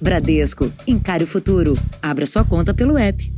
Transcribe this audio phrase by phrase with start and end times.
[0.00, 1.72] Bradesco, encare o futuro.
[2.00, 3.32] Abra sua conta pelo app.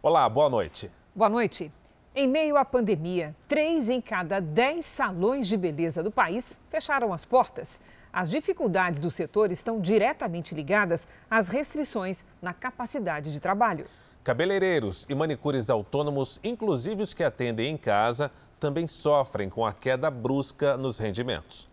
[0.00, 0.88] Olá, boa noite.
[1.12, 1.72] Boa noite.
[2.14, 7.24] Em meio à pandemia, três em cada dez salões de beleza do país fecharam as
[7.24, 7.82] portas.
[8.12, 13.86] As dificuldades do setor estão diretamente ligadas às restrições na capacidade de trabalho.
[14.22, 18.30] Cabeleireiros e manicures autônomos, inclusive os que atendem em casa,
[18.60, 21.68] também sofrem com a queda brusca nos rendimentos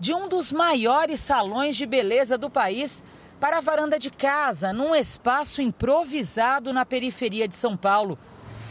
[0.00, 3.04] de um dos maiores salões de beleza do país
[3.38, 8.18] para a varanda de casa, num espaço improvisado na periferia de São Paulo.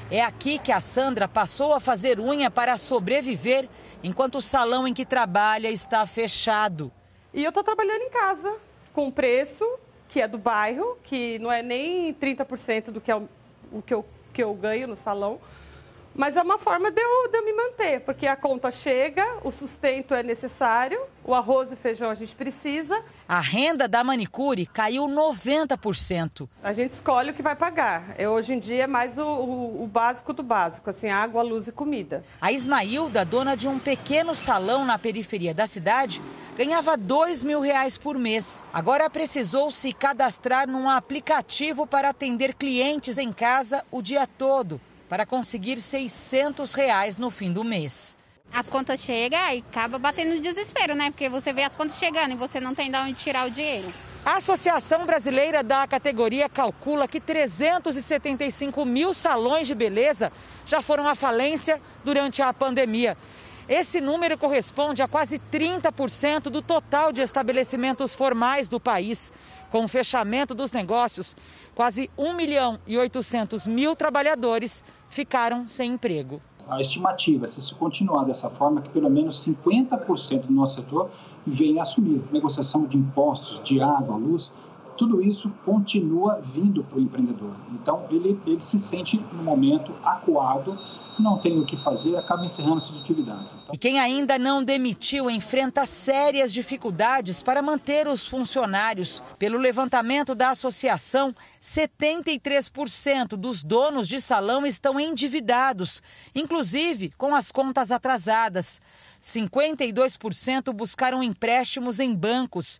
[0.09, 3.69] É aqui que a Sandra passou a fazer unha para sobreviver
[4.03, 6.91] enquanto o salão em que trabalha está fechado.
[7.31, 8.55] E eu estou trabalhando em casa,
[8.91, 9.63] com preço
[10.07, 13.29] que é do bairro, que não é nem 30% do que, é o,
[13.85, 14.03] que, eu,
[14.33, 15.39] que eu ganho no salão.
[16.19, 19.53] Mas é uma forma de eu, de eu me manter, porque a conta chega, o
[19.53, 23.01] sustento é necessário, o arroz e feijão a gente precisa.
[23.25, 26.49] A renda da manicure caiu 90%.
[26.61, 28.15] A gente escolhe o que vai pagar.
[28.19, 31.69] Eu, hoje em dia é mais o, o, o básico do básico, assim, água, luz
[31.69, 32.21] e comida.
[32.41, 36.21] A Ismailda, dona de um pequeno salão na periferia da cidade,
[36.57, 38.61] ganhava dois mil reais por mês.
[38.73, 45.25] Agora precisou se cadastrar num aplicativo para atender clientes em casa o dia todo para
[45.25, 48.15] conseguir 600 reais no fim do mês.
[48.53, 51.09] As contas chegam e acaba batendo desespero, né?
[51.11, 53.91] Porque você vê as contas chegando e você não tem de onde tirar o dinheiro.
[54.25, 60.31] A Associação Brasileira da categoria calcula que 375 mil salões de beleza
[60.65, 63.17] já foram à falência durante a pandemia.
[63.67, 69.31] Esse número corresponde a quase 30% do total de estabelecimentos formais do país.
[69.69, 71.35] Com o fechamento dos negócios,
[71.75, 76.41] quase 1 milhão e 800 mil trabalhadores ficaram sem emprego.
[76.67, 81.09] A estimativa, se isso continuar dessa forma, é que pelo menos 50% do nosso setor
[81.45, 82.21] venha assumir.
[82.31, 84.51] Negociação de impostos, de água, luz,
[84.95, 87.55] tudo isso continua vindo para o empreendedor.
[87.71, 90.77] Então, ele, ele se sente, no momento, acuado
[91.21, 93.57] não tem o que fazer, acaba encerrando suas atividades.
[93.61, 93.73] Então...
[93.73, 99.23] E quem ainda não demitiu enfrenta sérias dificuldades para manter os funcionários.
[99.37, 106.01] Pelo levantamento da associação, 73% dos donos de salão estão endividados,
[106.33, 108.81] inclusive com as contas atrasadas.
[109.21, 112.79] 52% buscaram empréstimos em bancos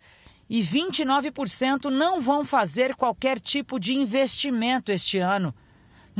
[0.49, 5.53] e 29% não vão fazer qualquer tipo de investimento este ano.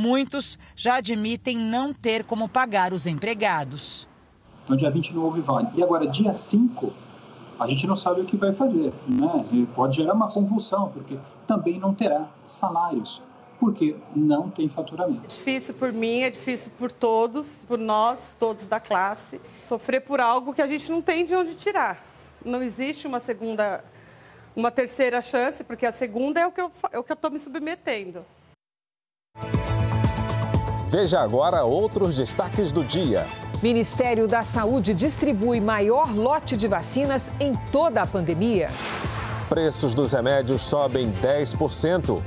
[0.00, 4.08] Muitos já admitem não ter como pagar os empregados.
[4.64, 5.68] Então, dia 20 não houve vale.
[5.74, 6.90] E agora, dia 5,
[7.58, 8.94] a gente não sabe o que vai fazer.
[9.06, 9.46] Né?
[9.52, 13.20] E pode gerar uma convulsão, porque também não terá salários,
[13.58, 15.26] porque não tem faturamento.
[15.26, 20.18] É difícil por mim, é difícil por todos, por nós, todos da classe, sofrer por
[20.18, 22.02] algo que a gente não tem de onde tirar.
[22.42, 23.84] Não existe uma segunda,
[24.56, 28.24] uma terceira chance, porque a segunda é o que eu é estou me submetendo.
[30.90, 33.24] Veja agora outros destaques do dia.
[33.62, 38.70] Ministério da Saúde distribui maior lote de vacinas em toda a pandemia.
[39.48, 42.20] Preços dos remédios sobem 10%.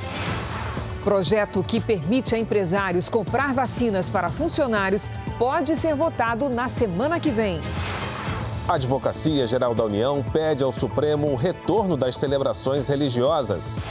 [1.03, 7.31] Projeto que permite a empresários comprar vacinas para funcionários pode ser votado na semana que
[7.31, 7.59] vem.
[8.66, 13.81] A Advocacia Geral da União pede ao Supremo o retorno das celebrações religiosas.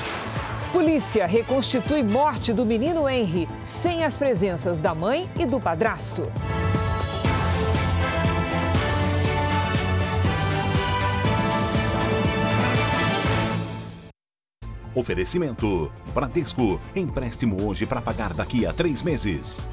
[0.73, 6.33] Polícia reconstitui morte do menino Henry sem as presenças da mãe e do padrasto.
[14.95, 16.81] Oferecimento: Bradesco.
[16.97, 19.69] Empréstimo hoje para pagar daqui a três meses.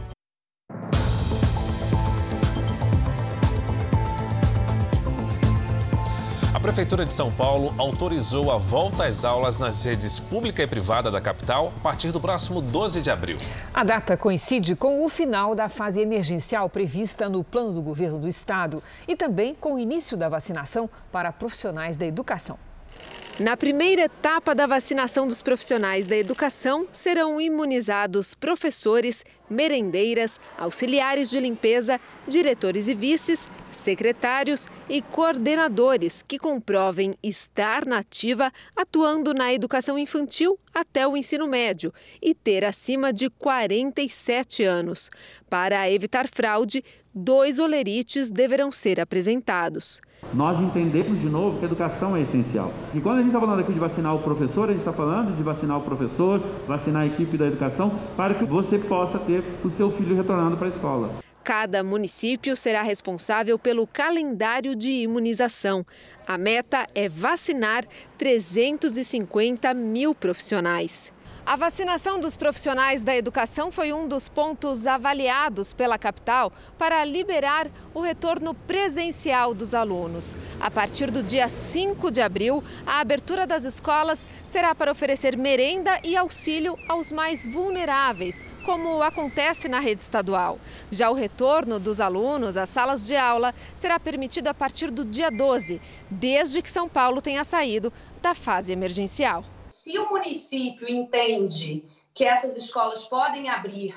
[6.80, 11.20] Prefeitura de São Paulo autorizou a volta às aulas nas redes pública e privada da
[11.20, 13.36] capital a partir do próximo 12 de abril.
[13.74, 18.30] A data coincide com o final da fase emergencial prevista no plano do governo do
[18.30, 22.58] estado e também com o início da vacinação para profissionais da educação.
[23.40, 31.40] Na primeira etapa da vacinação dos profissionais da educação, serão imunizados professores, merendeiras, auxiliares de
[31.40, 39.98] limpeza, diretores e vices, secretários e coordenadores que comprovem estar na ativa atuando na educação
[39.98, 45.10] infantil até o ensino médio e ter acima de 47 anos.
[45.50, 46.84] Para evitar fraude,
[47.14, 50.00] dois olerites deverão ser apresentados.
[50.34, 52.72] Nós entendemos de novo que a educação é essencial.
[52.94, 55.36] E quando a gente está falando aqui de vacinar o professor, a gente está falando
[55.36, 59.70] de vacinar o professor, vacinar a equipe da educação, para que você possa ter o
[59.70, 61.29] seu filho retornando para a escola.
[61.50, 65.84] Cada município será responsável pelo calendário de imunização.
[66.28, 67.84] A meta é vacinar
[68.20, 71.12] 350 mil profissionais.
[71.46, 77.68] A vacinação dos profissionais da educação foi um dos pontos avaliados pela capital para liberar
[77.94, 80.36] o retorno presencial dos alunos.
[80.60, 86.00] A partir do dia 5 de abril, a abertura das escolas será para oferecer merenda
[86.04, 90.60] e auxílio aos mais vulneráveis, como acontece na rede estadual.
[90.92, 95.32] Já o retorno dos alunos às salas de aula será permitido a partir do dia
[95.32, 95.82] 12,
[96.12, 97.92] desde que São Paulo tenha saído
[98.22, 99.44] da fase emergencial.
[99.70, 103.96] Se o município entende que essas escolas podem abrir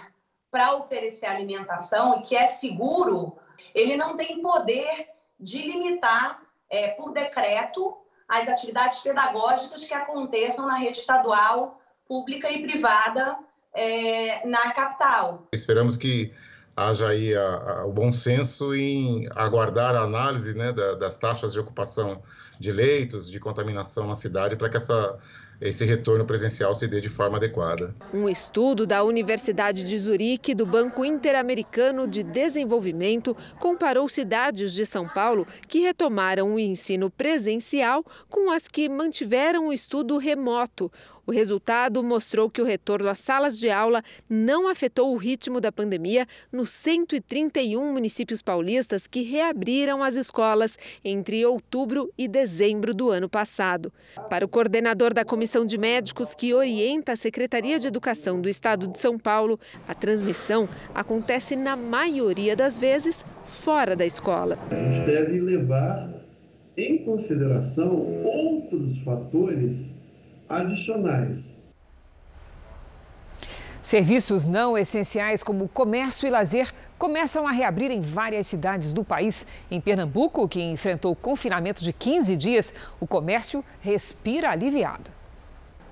[0.50, 3.38] para oferecer alimentação e que é seguro,
[3.74, 5.08] ele não tem poder
[5.40, 7.96] de limitar é, por decreto
[8.28, 13.36] as atividades pedagógicas que aconteçam na rede estadual, pública e privada
[13.74, 15.48] é, na capital.
[15.52, 16.32] Esperamos que
[16.76, 21.52] haja aí a, a, o bom senso em aguardar a análise né, da, das taxas
[21.52, 22.22] de ocupação
[22.58, 25.18] de leitos, de contaminação na cidade, para que essa
[25.62, 27.94] esse retorno presencial se dê de forma adequada.
[28.12, 35.06] Um estudo da Universidade de Zurique do Banco Interamericano de Desenvolvimento comparou cidades de São
[35.06, 40.90] Paulo que retomaram o ensino presencial com as que mantiveram o estudo remoto.
[41.26, 45.70] O resultado mostrou que o retorno às salas de aula não afetou o ritmo da
[45.70, 53.28] pandemia nos 131 municípios paulistas que reabriram as escolas entre outubro e dezembro do ano
[53.28, 53.92] passado.
[54.28, 58.88] Para o coordenador da Comissão de Médicos, que orienta a Secretaria de Educação do Estado
[58.88, 64.58] de São Paulo, a transmissão acontece na maioria das vezes fora da escola.
[64.70, 66.10] A gente deve levar
[66.76, 67.94] em consideração
[68.24, 70.01] outros fatores
[70.52, 71.62] adicionais.
[73.82, 79.44] Serviços não essenciais como comércio e lazer começam a reabrir em várias cidades do país.
[79.68, 85.10] Em Pernambuco, que enfrentou confinamento de 15 dias, o comércio respira aliviado.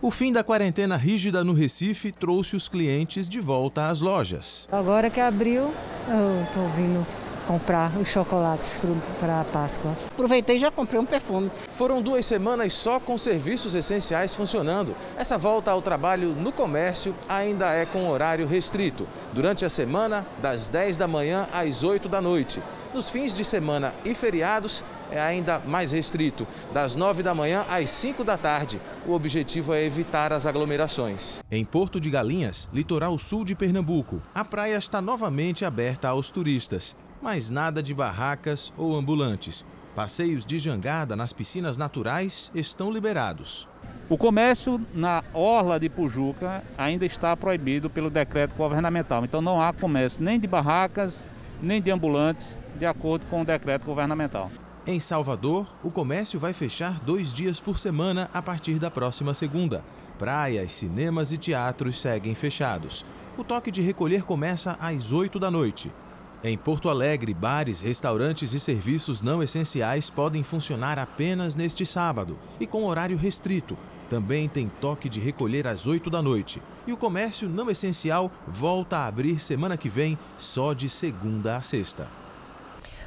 [0.01, 4.69] O fim da quarentena rígida no Recife trouxe os clientes de volta às lojas.
[4.71, 5.75] Agora que abriu,
[6.09, 7.05] eu estou vindo
[7.51, 8.81] comprar os chocolates
[9.19, 9.97] para a Páscoa.
[10.13, 11.51] Aproveitei e já comprei um perfume.
[11.75, 14.95] Foram duas semanas só com serviços essenciais funcionando.
[15.17, 19.05] Essa volta ao trabalho no comércio ainda é com horário restrito.
[19.33, 22.63] Durante a semana, das 10 da manhã às 8 da noite.
[22.95, 27.91] Nos fins de semana e feriados, é ainda mais restrito, das 9 da manhã às
[27.91, 28.81] 5 da tarde.
[29.05, 31.41] O objetivo é evitar as aglomerações.
[31.51, 36.97] Em Porto de Galinhas, litoral sul de Pernambuco, a praia está novamente aberta aos turistas
[37.23, 39.67] mas nada de barracas ou ambulantes.
[39.95, 43.69] Passeios de jangada nas piscinas naturais estão liberados.
[44.09, 49.25] O comércio na orla de Pujuca ainda está proibido pelo decreto governamental.
[49.25, 51.29] Então não há comércio nem de barracas,
[51.63, 54.51] nem de ambulantes, de acordo com o decreto governamental.
[54.87, 59.85] Em Salvador, o comércio vai fechar dois dias por semana a partir da próxima segunda.
[60.19, 63.05] Praias, cinemas e teatros seguem fechados.
[63.39, 65.93] O toque de recolher começa às 8 da noite.
[66.43, 72.67] Em Porto Alegre, bares, restaurantes e serviços não essenciais podem funcionar apenas neste sábado e
[72.67, 73.77] com horário restrito.
[74.09, 76.63] Também tem toque de recolher às 8 da noite.
[76.87, 81.63] E o comércio não essencial volta a abrir semana que vem, só de segunda a
[81.63, 82.09] sexta.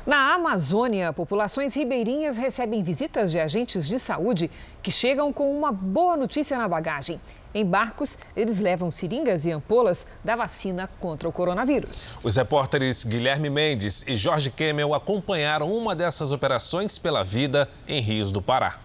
[0.06, 4.52] Na Amazônia, populações ribeirinhas recebem visitas de agentes de saúde
[4.84, 7.20] que chegam com uma boa notícia na bagagem.
[7.56, 12.18] Em barcos, eles levam seringas e ampolas da vacina contra o coronavírus.
[12.24, 18.32] Os repórteres Guilherme Mendes e Jorge Kemmel acompanharam uma dessas operações pela vida em Rios
[18.32, 18.80] do Pará.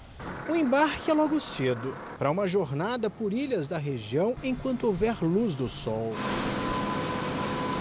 [0.47, 5.55] O embarque é logo cedo, para uma jornada por ilhas da região enquanto houver luz
[5.55, 6.13] do sol.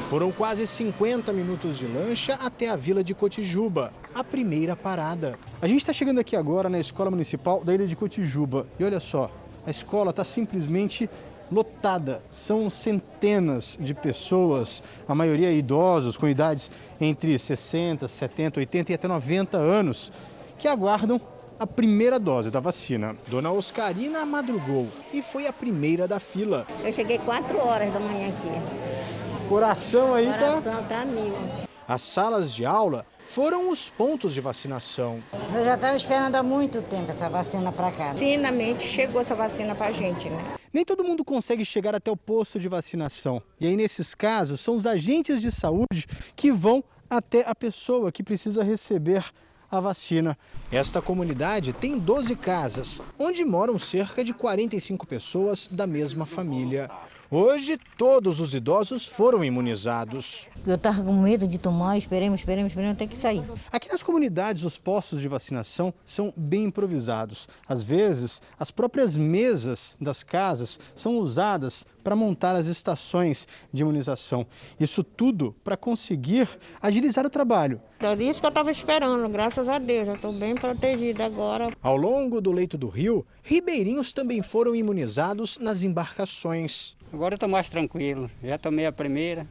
[0.09, 5.37] Foram quase 50 minutos de lancha até a vila de Cotijuba, a primeira parada.
[5.61, 8.65] A gente está chegando aqui agora na Escola Municipal da Ilha de Cotijuba.
[8.79, 9.29] E olha só,
[9.67, 11.09] a escola está simplesmente
[11.51, 12.21] lotada.
[12.31, 19.07] São centenas de pessoas, a maioria idosos, com idades entre 60, 70, 80 e até
[19.09, 20.11] 90 anos,
[20.57, 21.19] que aguardam
[21.59, 23.15] a primeira dose da vacina.
[23.27, 26.65] Dona Oscarina madrugou e foi a primeira da fila.
[26.81, 29.49] Eu cheguei 4 horas da manhã aqui.
[29.49, 30.99] Coração aí Coração tá.
[30.99, 31.66] tá mil.
[31.87, 35.23] As salas de aula foram os pontos de vacinação.
[35.53, 38.09] Eu já estava esperando há muito tempo essa vacina para cá.
[38.09, 38.15] Né?
[38.17, 40.37] Finalmente chegou essa vacina para a gente, né?
[40.73, 43.41] Nem todo mundo consegue chegar até o posto de vacinação.
[43.57, 48.21] E aí, nesses casos, são os agentes de saúde que vão até a pessoa que
[48.21, 49.23] precisa receber
[49.71, 50.37] a vacina.
[50.69, 56.89] Esta comunidade tem 12 casas, onde moram cerca de 45 pessoas da mesma família.
[57.29, 60.47] Hoje, todos os idosos foram imunizados.
[60.65, 63.43] Eu estava com medo de tomar, esperemos, esperemos, esperemos até que sair.
[63.69, 67.49] Aqui nas comunidades, os postos de vacinação são bem improvisados.
[67.67, 74.47] Às vezes, as próprias mesas das casas são usadas para montar as estações de imunização.
[74.79, 76.47] Isso tudo para conseguir
[76.81, 77.81] agilizar o trabalho.
[77.99, 81.69] É isso que eu estava esperando, graças a Deus, já estou bem protegida agora.
[81.81, 86.95] Ao longo do leito do rio, ribeirinhos também foram imunizados nas embarcações.
[87.11, 88.29] Agora eu estou mais tranquilo.
[88.43, 89.45] Já tomei a primeira,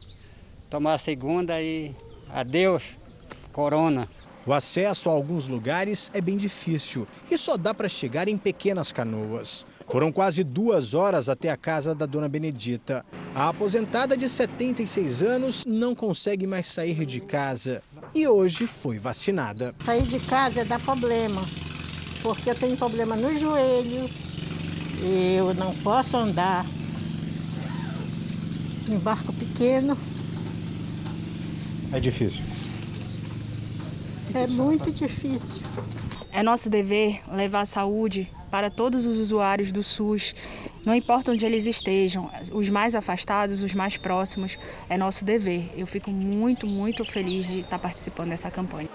[0.69, 1.91] tomar a segunda e
[2.31, 2.95] adeus,
[3.51, 4.07] corona.
[4.45, 8.93] O acesso a alguns lugares é bem difícil e só dá para chegar em pequenas
[8.93, 9.65] canoas.
[9.89, 13.05] Foram quase duas horas até a casa da dona Benedita.
[13.35, 17.83] A aposentada de 76 anos não consegue mais sair de casa
[18.15, 19.75] e hoje foi vacinada.
[19.79, 21.41] Sair de casa dá problema,
[22.21, 24.09] porque eu tenho problema no joelho,
[25.35, 26.65] eu não posso andar
[28.89, 29.97] em barco pequeno.
[31.91, 32.43] É difícil.
[34.33, 35.65] É muito difícil.
[36.31, 40.33] É nosso dever levar saúde para todos os usuários do SUS,
[40.85, 44.57] não importa onde eles estejam, os mais afastados, os mais próximos,
[44.89, 45.69] é nosso dever.
[45.75, 48.89] Eu fico muito, muito feliz de estar participando dessa campanha.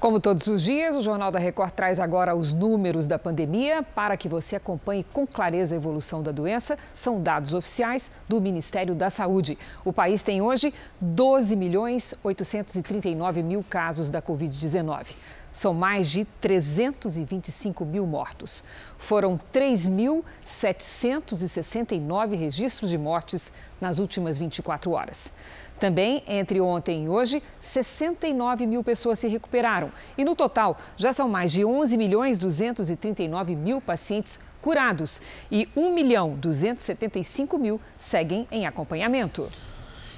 [0.00, 4.16] Como todos os dias, o Jornal da Record traz agora os números da pandemia para
[4.16, 6.78] que você acompanhe com clareza a evolução da doença.
[6.94, 9.58] São dados oficiais do Ministério da Saúde.
[9.84, 15.16] O país tem hoje 12 milhões 839 mil casos da Covid-19.
[15.50, 18.62] São mais de 325 mil mortos.
[18.96, 25.32] Foram 3.769 registros de mortes nas últimas 24 horas.
[25.78, 29.90] Também, entre ontem e hoje, 69 mil pessoas se recuperaram.
[30.16, 35.20] E no total, já são mais de 11 milhões 239 mil pacientes curados
[35.50, 39.48] e 1 milhão 275 mil seguem em acompanhamento.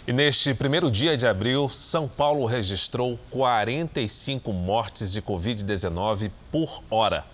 [0.07, 7.25] E neste primeiro dia de abril, São Paulo registrou 45 mortes de Covid-19 por hora.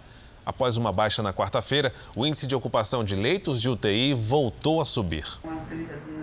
[0.46, 4.84] Após uma baixa na quarta-feira, o índice de ocupação de leitos de UTI voltou a
[4.84, 5.26] subir.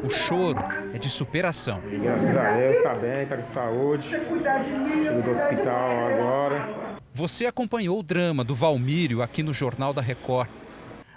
[0.02, 0.64] O choro
[0.94, 1.82] é de superação.
[1.82, 4.08] Graças a Deus, está bem, está com saúde.
[4.10, 7.00] Tudo do hospital agora.
[7.14, 10.48] Você acompanhou o drama do Valmírio aqui no Jornal da Record.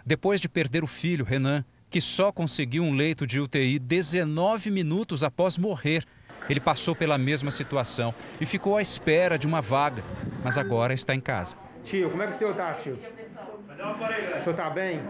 [0.04, 5.22] Depois de perder o filho, Renan, que só conseguiu um leito de UTI 19 minutos
[5.22, 6.04] após morrer.
[6.50, 10.02] Ele passou pela mesma situação e ficou à espera de uma vaga,
[10.42, 11.56] mas agora está em casa.
[11.86, 12.98] Tio, como é que o senhor está, tio?
[12.98, 15.00] O senhor está bem?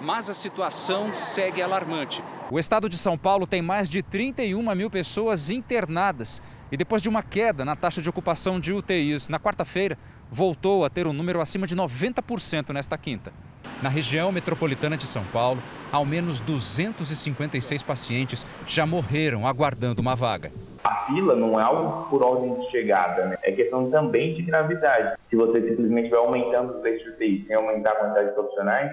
[0.00, 2.22] Mas a situação segue alarmante.
[2.48, 6.40] O estado de São Paulo tem mais de 31 mil pessoas internadas.
[6.70, 9.98] E depois de uma queda na taxa de ocupação de UTIs na quarta-feira,
[10.30, 13.32] voltou a ter um número acima de 90% nesta quinta.
[13.82, 15.60] Na região metropolitana de São Paulo,
[15.90, 20.52] ao menos 256 pacientes já morreram aguardando uma vaga.
[20.84, 23.38] A fila não é algo por ordem de chegada, né?
[23.42, 25.16] é questão também de gravidade.
[25.30, 28.90] Se você simplesmente vai aumentando os leitos de UTI sem aumentar a quantidade de profissionais,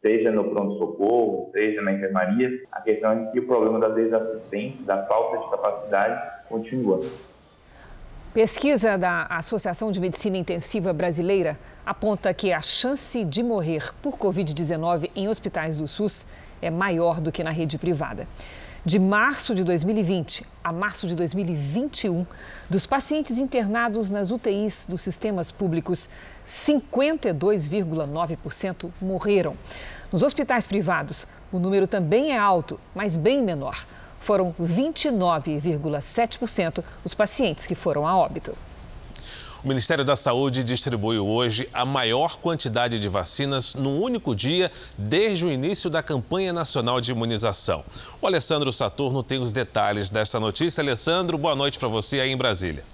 [0.00, 5.06] seja no pronto-socorro, seja na enfermaria, a questão é que o problema da desassistência, da
[5.06, 7.00] falta de capacidade, continua.
[8.34, 15.08] Pesquisa da Associação de Medicina Intensiva Brasileira aponta que a chance de morrer por Covid-19
[15.14, 16.26] em hospitais do SUS
[16.60, 18.26] é maior do que na rede privada.
[18.86, 22.26] De março de 2020 a março de 2021,
[22.68, 26.10] dos pacientes internados nas UTIs dos sistemas públicos,
[26.46, 29.56] 52,9% morreram.
[30.12, 33.86] Nos hospitais privados, o número também é alto, mas bem menor.
[34.20, 38.54] Foram 29,7% os pacientes que foram a óbito.
[39.64, 45.46] O Ministério da Saúde distribui hoje a maior quantidade de vacinas num único dia desde
[45.46, 47.82] o início da campanha nacional de imunização.
[48.20, 50.82] O Alessandro Saturno tem os detalhes desta notícia.
[50.82, 52.84] Alessandro, boa noite para você aí em Brasília.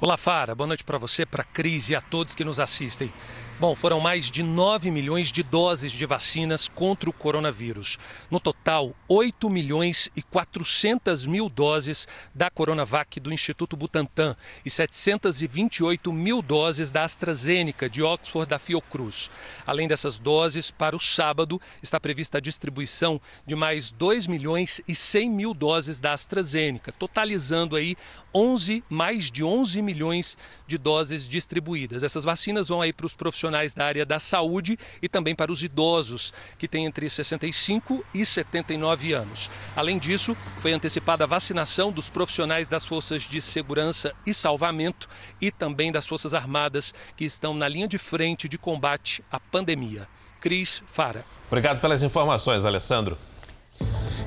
[0.00, 0.52] Olá, Fara.
[0.56, 3.12] Boa noite para você, para a Cris e a todos que nos assistem.
[3.58, 7.98] Bom, foram mais de 9 milhões de doses de vacinas contra o coronavírus.
[8.30, 16.12] No total, 8 milhões e 400 mil doses da Coronavac do Instituto Butantan e 728
[16.12, 19.30] mil doses da AstraZeneca de Oxford da Fiocruz.
[19.66, 24.94] Além dessas doses, para o sábado está prevista a distribuição de mais 2 milhões e
[24.94, 27.96] 100 mil doses da AstraZeneca, totalizando aí
[28.34, 30.36] 11, mais de 11 milhões
[30.66, 32.02] de doses distribuídas.
[32.02, 35.62] Essas vacinas vão aí para os profissionais da área da saúde e também para os
[35.62, 39.50] idosos, que têm entre 65 e 79 anos.
[39.74, 45.08] Além disso, foi antecipada a vacinação dos profissionais das forças de segurança e salvamento
[45.40, 50.08] e também das Forças Armadas, que estão na linha de frente de combate à pandemia.
[50.40, 51.24] Cris Fara.
[51.48, 53.18] Obrigado pelas informações, Alessandro.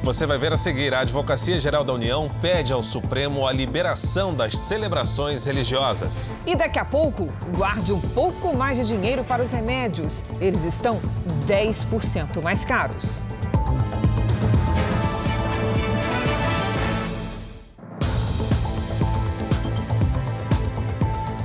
[0.01, 4.33] Você vai ver a seguir: a Advocacia Geral da União pede ao Supremo a liberação
[4.33, 6.31] das celebrações religiosas.
[6.45, 10.23] E daqui a pouco, guarde um pouco mais de dinheiro para os remédios.
[10.39, 10.99] Eles estão
[11.45, 13.25] 10% mais caros.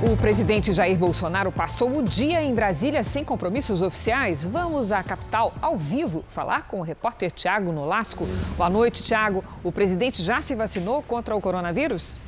[0.06, 4.44] O presidente Jair Bolsonaro passou o dia em Brasília sem compromissos oficiais.
[4.44, 8.26] Vamos à capital ao vivo falar com o repórter Tiago Nolasco.
[8.54, 9.42] Boa noite, Tiago.
[9.62, 12.20] O presidente já se vacinou contra o coronavírus?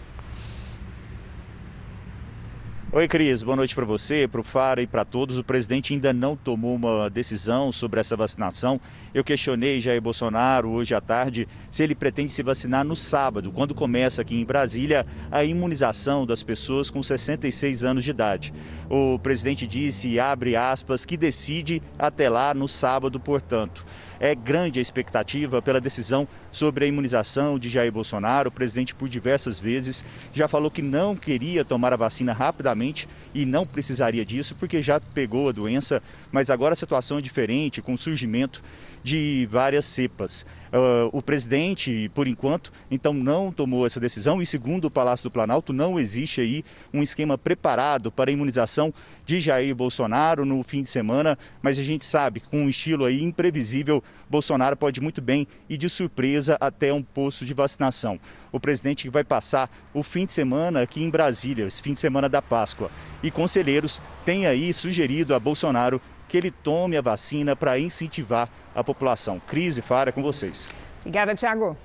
[2.96, 3.42] Oi, Cris.
[3.42, 5.36] Boa noite para você, para o Fara e para todos.
[5.36, 8.80] O presidente ainda não tomou uma decisão sobre essa vacinação.
[9.12, 13.74] Eu questionei Jair Bolsonaro hoje à tarde se ele pretende se vacinar no sábado, quando
[13.74, 18.54] começa aqui em Brasília a imunização das pessoas com 66 anos de idade.
[18.88, 23.84] O presidente disse, abre aspas, que decide até lá no sábado, portanto.
[24.18, 28.48] É grande a expectativa pela decisão sobre a imunização de Jair Bolsonaro.
[28.48, 33.44] O presidente, por diversas vezes, já falou que não queria tomar a vacina rapidamente e
[33.44, 37.94] não precisaria disso porque já pegou a doença, mas agora a situação é diferente, com
[37.94, 38.62] o surgimento
[39.06, 40.44] de várias cepas.
[40.66, 45.32] Uh, o presidente, por enquanto, então não tomou essa decisão e, segundo o Palácio do
[45.32, 48.92] Planalto, não existe aí um esquema preparado para a imunização
[49.24, 53.04] de Jair Bolsonaro no fim de semana, mas a gente sabe que com um estilo
[53.04, 58.18] aí imprevisível, Bolsonaro pode muito bem ir de surpresa até um posto de vacinação.
[58.50, 62.28] O presidente vai passar o fim de semana aqui em Brasília, esse fim de semana
[62.28, 62.90] da Páscoa.
[63.22, 68.82] E conselheiros têm aí sugerido a Bolsonaro que ele tome a vacina para incentivar a
[68.82, 69.40] população.
[69.46, 70.70] Crise, Fara, com vocês.
[71.00, 71.76] Obrigada, Tiago.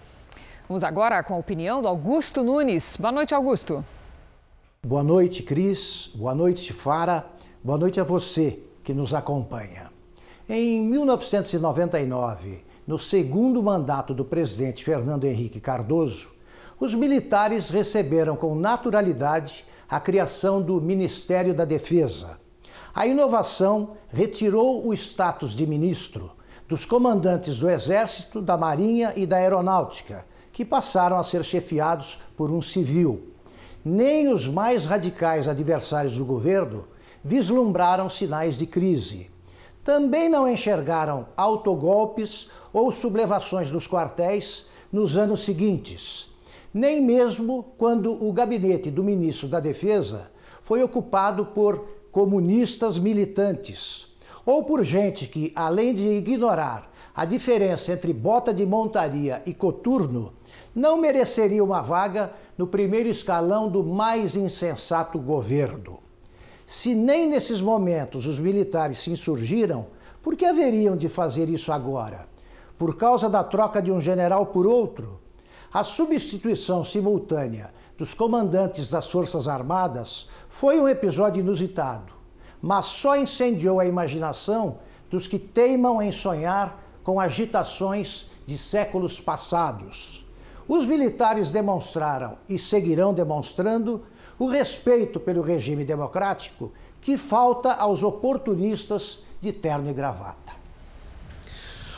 [0.68, 2.98] Vamos agora com a opinião do Augusto Nunes.
[2.98, 3.84] Boa noite, Augusto.
[4.84, 6.10] Boa noite, Cris.
[6.16, 7.26] Boa noite, Fara.
[7.64, 9.92] Boa noite a você que nos acompanha.
[10.50, 16.32] Em 1999, no segundo mandato do presidente Fernando Henrique Cardoso,
[16.80, 22.40] os militares receberam com naturalidade a criação do Ministério da Defesa,
[22.94, 26.32] a inovação retirou o status de ministro
[26.68, 32.50] dos comandantes do Exército, da Marinha e da Aeronáutica, que passaram a ser chefiados por
[32.50, 33.34] um civil.
[33.84, 36.88] Nem os mais radicais adversários do governo
[37.24, 39.30] vislumbraram sinais de crise.
[39.84, 46.28] Também não enxergaram autogolpes ou sublevações dos quartéis nos anos seguintes,
[46.74, 54.08] nem mesmo quando o gabinete do ministro da Defesa foi ocupado por comunistas militantes,
[54.46, 60.34] ou por gente que, além de ignorar a diferença entre bota de montaria e coturno,
[60.74, 66.00] não mereceria uma vaga no primeiro escalão do mais insensato governo.
[66.66, 69.88] Se nem nesses momentos os militares se insurgiram,
[70.22, 72.28] por que haveriam de fazer isso agora?
[72.78, 75.20] Por causa da troca de um general por outro?
[75.74, 82.14] A substituição simultânea dos comandantes das Forças Armadas foi um episódio inusitado,
[82.62, 90.24] mas só incendiou a imaginação dos que teimam em sonhar com agitações de séculos passados.
[90.68, 94.04] Os militares demonstraram e seguirão demonstrando
[94.38, 100.61] o respeito pelo regime democrático que falta aos oportunistas de terno e gravata.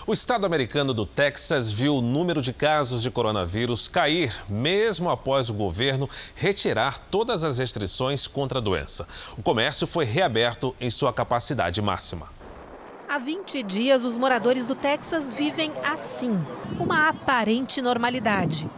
[0.05, 5.49] O estado americano do Texas viu o número de casos de coronavírus cair, mesmo após
[5.49, 9.07] o governo retirar todas as restrições contra a doença.
[9.37, 12.27] O comércio foi reaberto em sua capacidade máxima.
[13.07, 16.37] Há 20 dias, os moradores do Texas vivem assim,
[16.77, 18.69] uma aparente normalidade.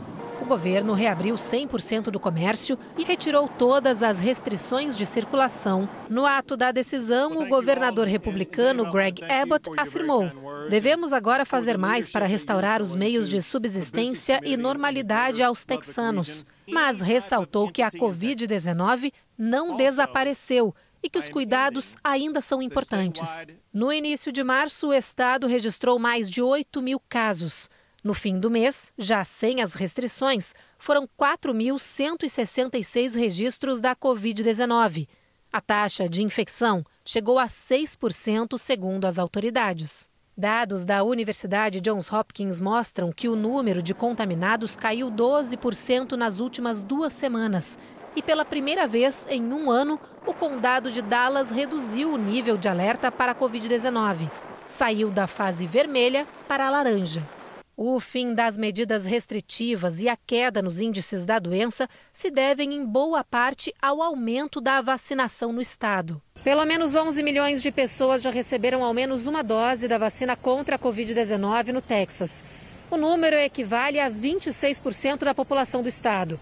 [0.42, 5.90] O governo reabriu 100% do comércio e retirou todas as restrições de circulação.
[6.10, 10.30] No ato da decisão, o governador republicano Greg Abbott afirmou:
[10.70, 16.46] Devemos agora fazer mais para restaurar os meios de subsistência e normalidade aos texanos.
[16.68, 23.46] Mas ressaltou que a Covid-19 não desapareceu e que os cuidados ainda são importantes.
[23.72, 27.70] No início de março, o estado registrou mais de 8 mil casos.
[28.06, 35.08] No fim do mês, já sem as restrições, foram 4.166 registros da Covid-19.
[35.52, 40.08] A taxa de infecção chegou a 6%, segundo as autoridades.
[40.38, 46.84] Dados da Universidade Johns Hopkins mostram que o número de contaminados caiu 12% nas últimas
[46.84, 47.76] duas semanas.
[48.16, 52.70] E pela primeira vez em um ano, o condado de Dallas reduziu o nível de
[52.70, 54.30] alerta para a Covid-19.
[54.68, 57.28] Saiu da fase vermelha para a laranja.
[57.78, 62.86] O fim das medidas restritivas e a queda nos índices da doença se devem em
[62.86, 66.22] boa parte ao aumento da vacinação no estado.
[66.42, 70.78] Pelo menos 11 milhões de pessoas já receberam ao menos uma dose da vacina contra
[70.78, 72.46] a Covid-19 no Texas.
[72.90, 76.40] O número equivale a 26% da população do estado.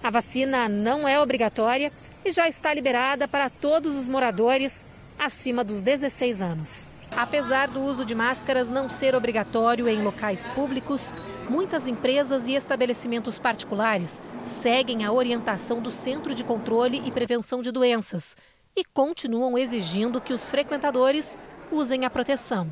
[0.00, 1.90] A vacina não é obrigatória
[2.24, 4.86] e já está liberada para todos os moradores
[5.18, 6.88] acima dos 16 anos.
[7.14, 11.14] Apesar do uso de máscaras não ser obrigatório em locais públicos,
[11.48, 17.70] muitas empresas e estabelecimentos particulares seguem a orientação do Centro de Controle e Prevenção de
[17.70, 18.36] Doenças
[18.74, 21.38] e continuam exigindo que os frequentadores
[21.70, 22.70] usem a proteção.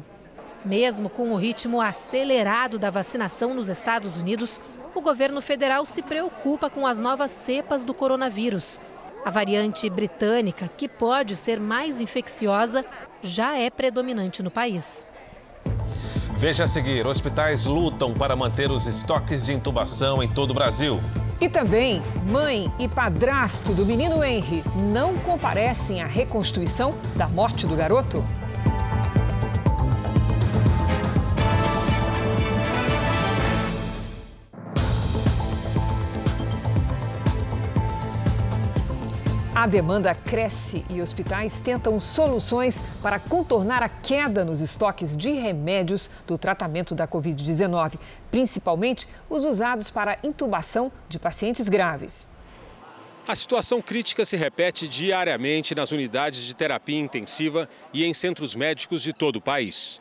[0.64, 4.61] Mesmo com o ritmo acelerado da vacinação nos Estados Unidos,
[4.94, 8.81] o governo federal se preocupa com as novas cepas do coronavírus.
[9.25, 12.85] A variante britânica, que pode ser mais infecciosa,
[13.25, 15.07] já é predominante no país.
[16.37, 21.01] Veja a seguir: hospitais lutam para manter os estoques de intubação em todo o Brasil.
[21.41, 27.75] E também, mãe e padrasto do menino Henry não comparecem à reconstituição da morte do
[27.75, 28.25] garoto?
[39.55, 46.11] A demanda cresce e hospitais tentam soluções para contornar a queda nos estoques de remédios
[46.27, 47.93] do tratamento da Covid-19,
[48.33, 52.29] principalmente os usados para intubação de pacientes graves.
[53.29, 59.03] A situação crítica se repete diariamente nas unidades de terapia intensiva e em centros médicos
[59.03, 60.01] de todo o país.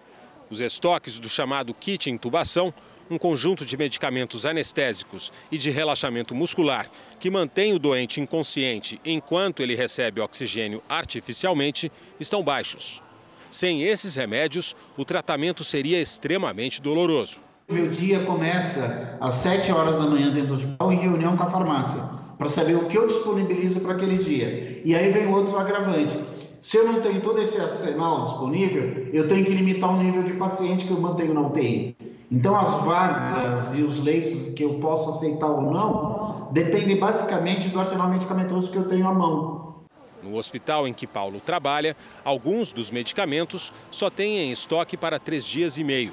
[0.50, 2.74] Os estoques do chamado kit intubação
[3.13, 9.62] um conjunto de medicamentos anestésicos e de relaxamento muscular que mantém o doente inconsciente enquanto
[9.62, 13.04] ele recebe oxigênio artificialmente estão baixos.
[13.52, 17.39] Sem esses remédios, o tratamento seria extremamente doloroso.
[17.69, 21.49] Meu dia começa às 7 horas da manhã dentro do hospital em reunião com a
[21.49, 22.02] farmácia,
[22.38, 24.82] para saber o que eu disponibilizo para aquele dia.
[24.84, 26.19] E aí vem outro agravante.
[26.60, 30.34] Se eu não tenho todo esse arsenal disponível, eu tenho que limitar o nível de
[30.34, 31.95] paciente que eu mantenho na UTI.
[32.36, 37.80] Então, as vagas e os leitos que eu posso aceitar ou não dependem basicamente do
[37.80, 39.84] arsenal medicamentoso que eu tenho à mão.
[40.24, 45.46] No hospital em que Paulo trabalha, alguns dos medicamentos só têm em estoque para três
[45.46, 46.12] dias e meio.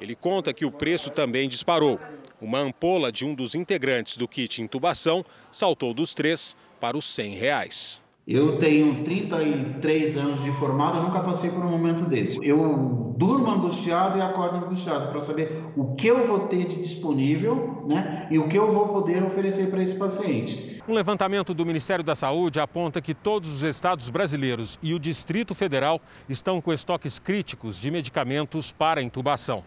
[0.00, 2.00] Ele conta que o preço também disparou.
[2.40, 7.34] Uma ampola de um dos integrantes do kit intubação saltou dos três para os 100
[7.34, 8.00] reais.
[8.32, 12.38] Eu tenho 33 anos de formado, nunca passei por um momento desse.
[12.40, 17.82] Eu durmo angustiado e acordo angustiado para saber o que eu vou ter de disponível
[17.88, 20.80] né, e o que eu vou poder oferecer para esse paciente.
[20.86, 25.52] Um levantamento do Ministério da Saúde aponta que todos os estados brasileiros e o Distrito
[25.52, 29.64] Federal estão com estoques críticos de medicamentos para intubação.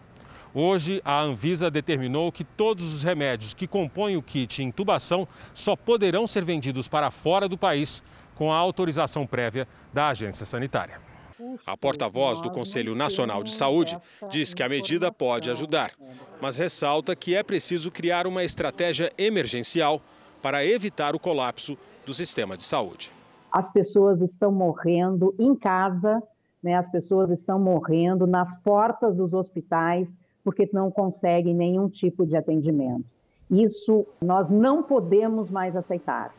[0.56, 6.28] Hoje, a Anvisa determinou que todos os remédios que compõem o kit intubação só poderão
[6.28, 11.00] ser vendidos para fora do país com a autorização prévia da agência sanitária.
[11.66, 13.98] A porta-voz do Conselho Nacional de Saúde
[14.30, 15.90] diz que a medida pode ajudar,
[16.40, 20.00] mas ressalta que é preciso criar uma estratégia emergencial
[20.42, 23.10] para evitar o colapso do sistema de saúde.
[23.50, 26.22] As pessoas estão morrendo em casa,
[26.62, 26.74] né?
[26.74, 30.08] as pessoas estão morrendo nas portas dos hospitais
[30.42, 33.04] porque não conseguem nenhum tipo de atendimento.
[33.50, 36.34] Isso nós não podemos mais aceitar.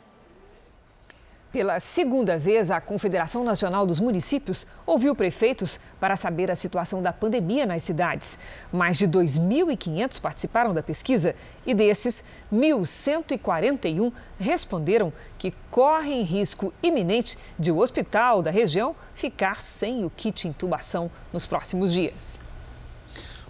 [1.56, 7.14] Pela segunda vez, a Confederação Nacional dos Municípios ouviu prefeitos para saber a situação da
[7.14, 8.38] pandemia nas cidades.
[8.74, 11.34] Mais de 2.500 participaram da pesquisa
[11.66, 20.04] e desses, 1.141 responderam que correm risco iminente de o hospital da região ficar sem
[20.04, 22.45] o kit intubação nos próximos dias.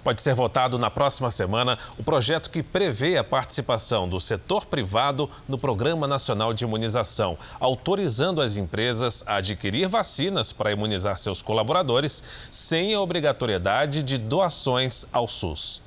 [0.06, 5.28] Pode ser votado na próxima semana o projeto que prevê a participação do setor privado
[5.50, 12.24] no Programa Nacional de Imunização, autorizando as empresas a adquirir vacinas para imunizar seus colaboradores
[12.52, 15.82] sem a obrigatoriedade de doações ao SUS.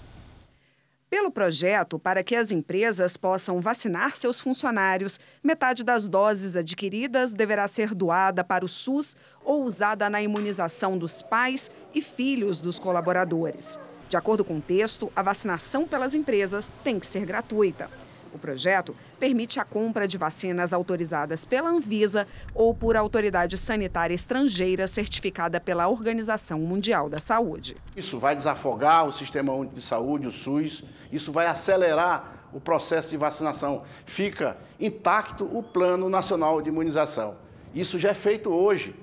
[1.08, 7.68] Pelo projeto, para que as empresas possam vacinar seus funcionários, metade das doses adquiridas deverá
[7.68, 13.78] ser doada para o SUS ou usada na imunização dos pais e filhos dos colaboradores.
[14.08, 17.90] De acordo com o texto, a vacinação pelas empresas tem que ser gratuita.
[18.32, 24.86] O projeto permite a compra de vacinas autorizadas pela Anvisa ou por autoridade sanitária estrangeira
[24.86, 27.76] certificada pela Organização Mundial da Saúde.
[27.96, 33.10] Isso vai desafogar o Sistema Único de Saúde, o SUS, isso vai acelerar o processo
[33.10, 33.82] de vacinação.
[34.06, 37.36] Fica intacto o Plano Nacional de Imunização.
[37.74, 38.94] Isso já é feito hoje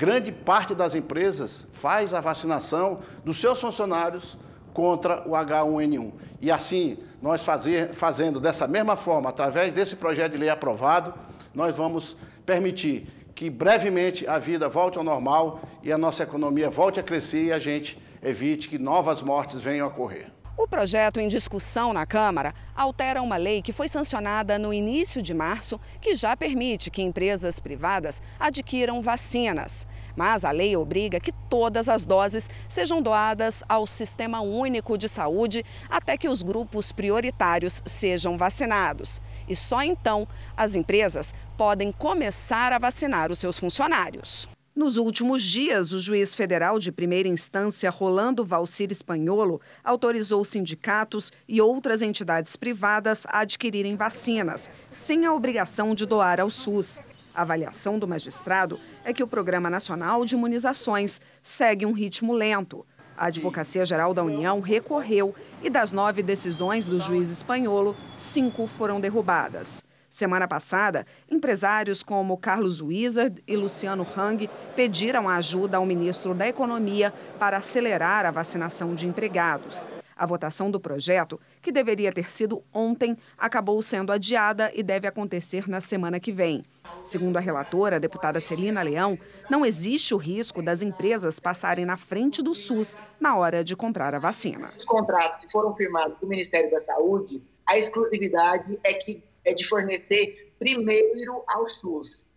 [0.00, 4.38] grande parte das empresas faz a vacinação dos seus funcionários
[4.72, 6.12] contra o H1N1.
[6.40, 11.12] E assim, nós fazer, fazendo dessa mesma forma, através desse projeto de lei aprovado,
[11.54, 16.98] nós vamos permitir que brevemente a vida volte ao normal e a nossa economia volte
[16.98, 20.28] a crescer e a gente evite que novas mortes venham a ocorrer.
[20.62, 25.32] O projeto em discussão na Câmara altera uma lei que foi sancionada no início de
[25.32, 29.86] março, que já permite que empresas privadas adquiram vacinas.
[30.14, 35.64] Mas a lei obriga que todas as doses sejam doadas ao Sistema Único de Saúde
[35.88, 39.18] até que os grupos prioritários sejam vacinados.
[39.48, 44.46] E só então as empresas podem começar a vacinar os seus funcionários.
[44.74, 51.60] Nos últimos dias, o juiz federal de primeira instância, Rolando Valcir Espanholo, autorizou sindicatos e
[51.60, 57.00] outras entidades privadas a adquirirem vacinas, sem a obrigação de doar ao SUS.
[57.34, 62.86] A avaliação do magistrado é que o Programa Nacional de Imunizações segue um ritmo lento.
[63.16, 69.00] A Advocacia Geral da União recorreu e, das nove decisões do juiz espanholo, cinco foram
[69.00, 69.82] derrubadas.
[70.10, 77.14] Semana passada, empresários como Carlos Wizard e Luciano Hang pediram ajuda ao ministro da Economia
[77.38, 79.86] para acelerar a vacinação de empregados.
[80.16, 85.68] A votação do projeto, que deveria ter sido ontem, acabou sendo adiada e deve acontecer
[85.68, 86.64] na semana que vem.
[87.04, 89.16] Segundo a relatora, a deputada Celina Leão,
[89.48, 94.12] não existe o risco das empresas passarem na frente do SUS na hora de comprar
[94.12, 94.70] a vacina.
[94.76, 99.54] Os contratos que foram firmados com o Ministério da Saúde, a exclusividade é que é
[99.54, 102.28] de fornecer primeiro ao SUS.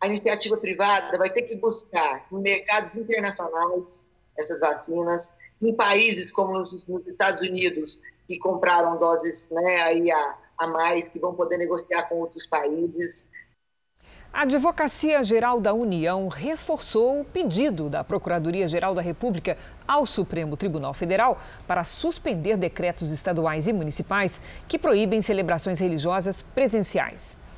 [0.00, 3.84] A iniciativa privada vai ter que buscar em mercados internacionais
[4.36, 10.38] essas vacinas, em países como nos, nos Estados Unidos, que compraram doses né, aí a,
[10.56, 13.26] a mais, que vão poder negociar com outros países.
[14.32, 20.94] A Advocacia Geral da União reforçou o pedido da Procuradoria-Geral da República ao Supremo Tribunal
[20.94, 27.49] Federal para suspender decretos estaduais e municipais que proíbem celebrações religiosas presenciais.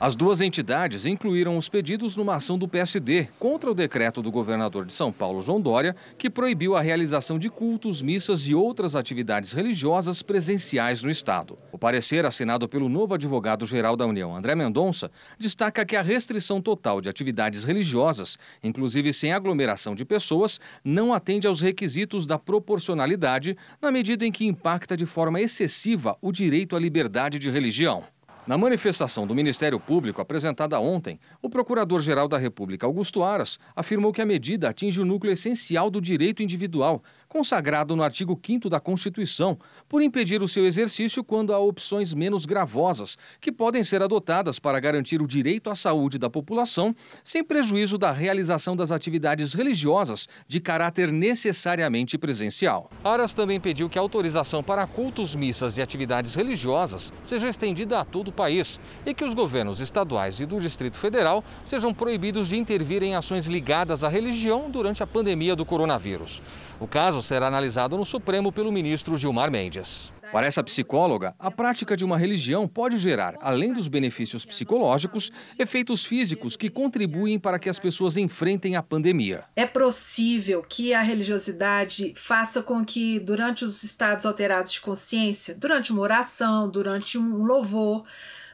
[0.00, 4.86] As duas entidades incluíram os pedidos numa ação do PSD contra o decreto do governador
[4.86, 9.52] de São Paulo, João Dória, que proibiu a realização de cultos, missas e outras atividades
[9.52, 11.58] religiosas presenciais no Estado.
[11.70, 17.02] O parecer, assinado pelo novo advogado-geral da União, André Mendonça, destaca que a restrição total
[17.02, 23.90] de atividades religiosas, inclusive sem aglomeração de pessoas, não atende aos requisitos da proporcionalidade, na
[23.90, 28.02] medida em que impacta de forma excessiva o direito à liberdade de religião.
[28.46, 34.22] Na manifestação do Ministério Público apresentada ontem, o Procurador-Geral da República, Augusto Aras, afirmou que
[34.22, 39.56] a medida atinge o núcleo essencial do direito individual, consagrado no artigo 5 da Constituição,
[39.88, 44.80] por impedir o seu exercício quando há opções menos gravosas, que podem ser adotadas para
[44.80, 50.58] garantir o direito à saúde da população, sem prejuízo da realização das atividades religiosas de
[50.58, 52.90] caráter necessariamente presencial.
[53.04, 58.04] Aras também pediu que a autorização para cultos, missas e atividades religiosas seja estendida a
[58.04, 62.56] todo o país e que os governos estaduais e do Distrito Federal sejam proibidos de
[62.56, 66.42] intervir em ações ligadas à religião durante a pandemia do coronavírus.
[66.80, 70.12] O caso será analisado no Supremo pelo ministro Gilmar Mendes.
[70.32, 76.04] Para essa psicóloga, a prática de uma religião pode gerar, além dos benefícios psicológicos, efeitos
[76.04, 79.44] físicos que contribuem para que as pessoas enfrentem a pandemia.
[79.56, 85.92] É possível que a religiosidade faça com que, durante os estados alterados de consciência, durante
[85.92, 88.04] uma oração, durante um louvor,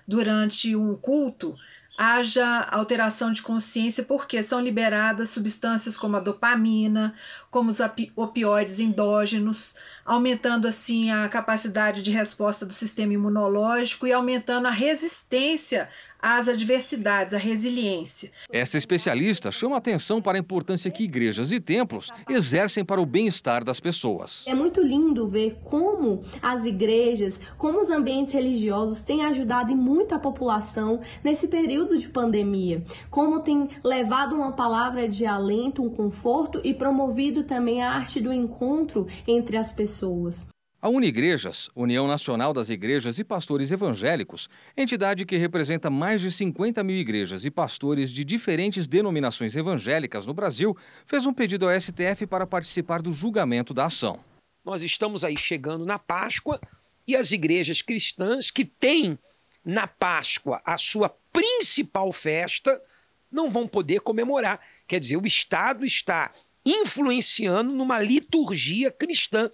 [0.09, 1.55] durante um culto,
[1.97, 7.15] haja alteração de consciência porque são liberadas substâncias como a dopamina,
[7.51, 7.79] como os
[8.15, 15.89] opioides endógenos, aumentando assim a capacidade de resposta do sistema imunológico e aumentando a resistência
[16.27, 18.33] às adversidades, a resiliência.
[18.51, 23.63] Esta especialista chama atenção para a importância que igrejas e templos exercem para o bem-estar
[23.63, 24.45] das pessoas.
[24.45, 30.19] É muito lindo ver como as igrejas, como os ambientes religiosos têm ajudado muito a
[30.19, 36.75] população nesse período de pandemia, como tem levado uma palavra de alento, um conforto e
[36.75, 40.45] promovido também a arte do encontro entre as pessoas.
[40.87, 46.85] A Unigrejas, União Nacional das Igrejas e Pastores Evangélicos, entidade que representa mais de 50
[46.85, 52.25] mil igrejas e pastores de diferentes denominações evangélicas no Brasil, fez um pedido ao STF
[52.29, 54.21] para participar do julgamento da ação.
[54.65, 56.61] Nós estamos aí chegando na Páscoa
[57.05, 59.19] e as igrejas cristãs que têm
[59.65, 62.81] na Páscoa a sua principal festa
[63.29, 64.61] não vão poder comemorar.
[64.87, 66.31] Quer dizer, o Estado está
[66.65, 69.51] influenciando numa liturgia cristã.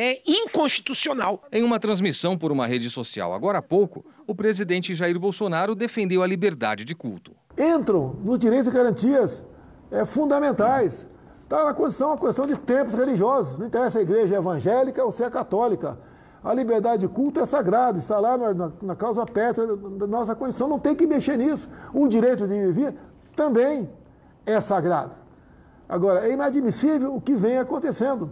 [0.00, 1.42] É inconstitucional.
[1.50, 6.22] Em uma transmissão por uma rede social agora há pouco, o presidente Jair Bolsonaro defendeu
[6.22, 7.32] a liberdade de culto.
[7.58, 9.44] Entram nos direitos e garantias
[9.90, 11.04] é, fundamentais.
[11.42, 13.58] Está na Constituição a questão de tempos religiosos.
[13.58, 15.98] Não interessa a igreja evangélica ou se é católica.
[16.44, 20.32] A liberdade de culto é sagrada, está lá na, na, na causa pétrea da nossa
[20.36, 20.68] Constituição.
[20.68, 21.68] Não tem que mexer nisso.
[21.92, 22.94] O direito de viver
[23.34, 23.90] também
[24.46, 25.10] é sagrado.
[25.88, 28.30] Agora, é inadmissível o que vem acontecendo.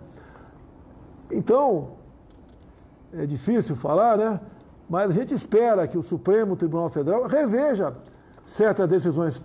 [1.30, 1.92] Então,
[3.12, 4.40] é difícil falar, né?
[4.88, 7.94] Mas a gente espera que o Supremo Tribunal Federal reveja
[8.46, 9.42] certas decisões.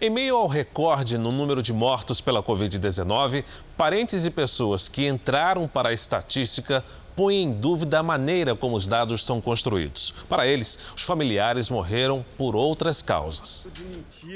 [0.00, 3.44] Em meio ao recorde no número de mortos pela Covid-19,
[3.76, 6.84] parentes e pessoas que entraram para a estatística
[7.18, 10.14] põe em dúvida a maneira como os dados são construídos.
[10.28, 13.66] Para eles, os familiares morreram por outras causas.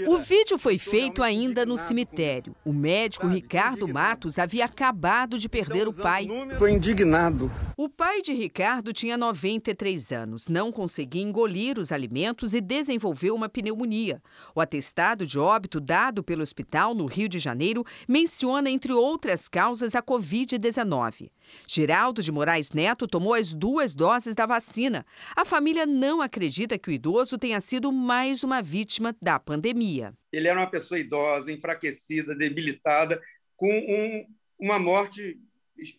[0.08, 2.56] O vídeo foi feito ainda no cemitério.
[2.64, 6.26] O médico Ricardo Matos havia acabado de perder o pai.
[6.50, 7.48] Estou indignado.
[7.76, 13.48] O pai de Ricardo tinha 93 anos, não conseguia engolir os alimentos e desenvolveu uma
[13.48, 14.20] pneumonia.
[14.56, 19.94] O atestado de óbito dado pelo hospital no Rio de Janeiro menciona, entre outras causas,
[19.94, 21.30] a Covid-19.
[21.66, 25.06] Geraldo de Moraes Neto tomou as duas doses da vacina.
[25.36, 30.14] A família não acredita que o idoso tenha sido mais uma vítima da pandemia.
[30.32, 33.20] Ele era uma pessoa idosa, enfraquecida, debilitada,
[33.56, 34.26] com um,
[34.58, 35.38] uma morte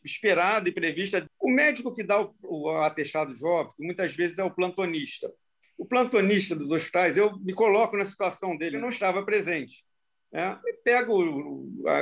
[0.03, 1.25] esperada e prevista.
[1.39, 5.31] O médico que dá o, o atestado de óbito muitas vezes é o plantonista.
[5.77, 9.83] O plantonista dos hospitais, eu me coloco na situação dele, eu não estava presente.
[10.33, 11.13] É, pega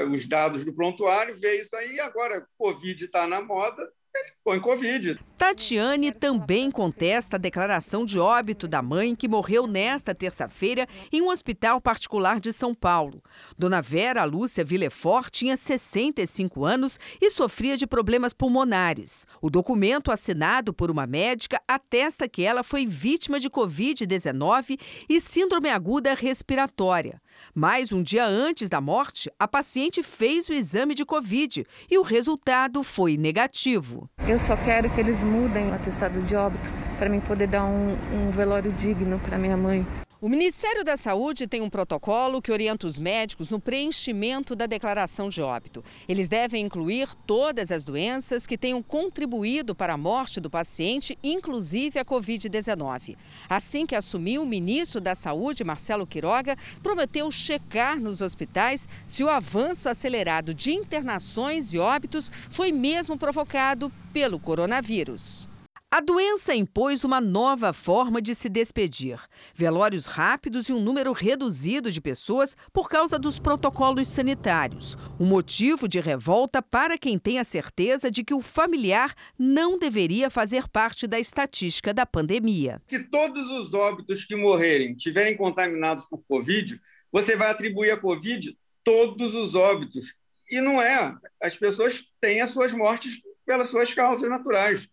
[0.10, 5.20] os dados do prontuário, vê isso aí, agora Covid está na moda, ele põe Covid.
[5.38, 11.30] Tatiane também contesta a declaração de óbito da mãe que morreu nesta terça-feira em um
[11.30, 13.24] hospital particular de São Paulo.
[13.58, 19.26] Dona Vera Lúcia Villefort tinha 65 anos e sofria de problemas pulmonares.
[19.42, 25.70] O documento assinado por uma médica atesta que ela foi vítima de Covid-19 e síndrome
[25.70, 27.22] aguda respiratória.
[27.54, 32.02] Mas um dia antes da morte, a paciente fez o exame de Covid e o
[32.02, 34.10] resultado foi negativo.
[34.28, 37.98] Eu só quero que eles mudem o atestado de óbito para mim poder dar um,
[38.14, 39.86] um velório digno para minha mãe.
[40.24, 45.30] O Ministério da Saúde tem um protocolo que orienta os médicos no preenchimento da declaração
[45.30, 45.84] de óbito.
[46.08, 51.98] Eles devem incluir todas as doenças que tenham contribuído para a morte do paciente, inclusive
[51.98, 53.18] a Covid-19.
[53.50, 59.30] Assim que assumiu, o ministro da Saúde, Marcelo Quiroga, prometeu checar nos hospitais se o
[59.30, 65.50] avanço acelerado de internações e óbitos foi mesmo provocado pelo coronavírus.
[65.94, 69.20] A doença impôs uma nova forma de se despedir:
[69.54, 74.98] velórios rápidos e um número reduzido de pessoas por causa dos protocolos sanitários.
[75.20, 80.30] Um motivo de revolta para quem tem a certeza de que o familiar não deveria
[80.30, 82.82] fazer parte da estatística da pandemia.
[82.88, 86.80] Se todos os óbitos que morrerem tiverem contaminados por Covid,
[87.12, 90.16] você vai atribuir a Covid todos os óbitos.
[90.50, 91.14] E não é.
[91.44, 94.88] As pessoas têm as suas mortes pelas suas causas naturais.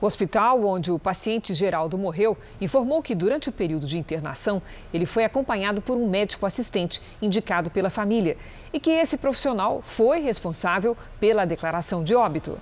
[0.00, 4.62] O hospital onde o paciente Geraldo morreu informou que durante o período de internação
[4.94, 8.36] ele foi acompanhado por um médico assistente indicado pela família
[8.72, 12.56] e que esse profissional foi responsável pela declaração de óbito.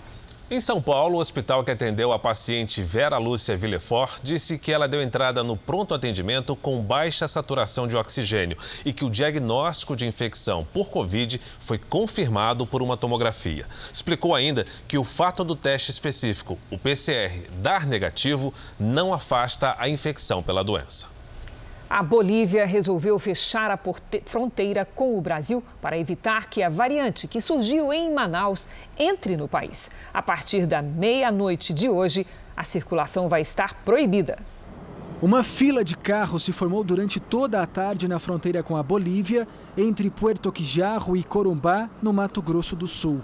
[0.49, 4.87] Em São Paulo, o hospital que atendeu a paciente Vera Lúcia Villefort disse que ela
[4.87, 10.07] deu entrada no pronto atendimento com baixa saturação de oxigênio e que o diagnóstico de
[10.07, 13.67] infecção por Covid foi confirmado por uma tomografia.
[13.93, 19.89] Explicou ainda que o fato do teste específico, o PCR, dar negativo, não afasta a
[19.89, 21.16] infecção pela doença.
[21.89, 23.79] A Bolívia resolveu fechar a
[24.25, 28.69] fronteira com o Brasil para evitar que a variante que surgiu em Manaus
[28.99, 29.93] entre no país.
[30.13, 34.37] A partir da meia-noite de hoje, a circulação vai estar proibida.
[35.23, 39.47] Uma fila de carros se formou durante toda a tarde na fronteira com a Bolívia,
[39.79, 43.21] entre Puerto Quijarro e Corumbá, no Mato Grosso do Sul.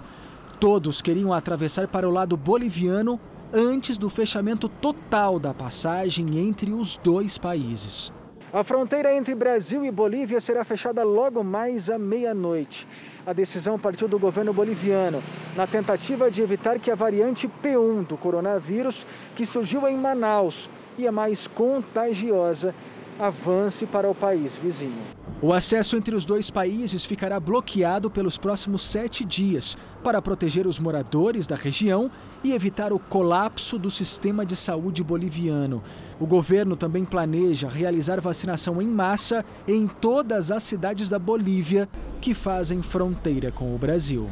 [0.57, 3.19] Todos queriam atravessar para o lado boliviano
[3.51, 8.11] antes do fechamento total da passagem entre os dois países.
[8.53, 12.87] A fronteira entre Brasil e Bolívia será fechada logo mais à meia-noite.
[13.25, 15.23] A decisão partiu do governo boliviano,
[15.55, 21.07] na tentativa de evitar que a variante P1 do coronavírus, que surgiu em Manaus e
[21.07, 22.75] é mais contagiosa,
[23.19, 25.01] avance para o país vizinho.
[25.41, 30.79] O acesso entre os dois países ficará bloqueado pelos próximos sete dias para proteger os
[30.79, 32.09] moradores da região
[32.43, 35.83] e evitar o colapso do sistema de saúde boliviano.
[36.19, 41.89] O governo também planeja realizar vacinação em massa em todas as cidades da Bolívia
[42.21, 44.29] que fazem fronteira com o Brasil.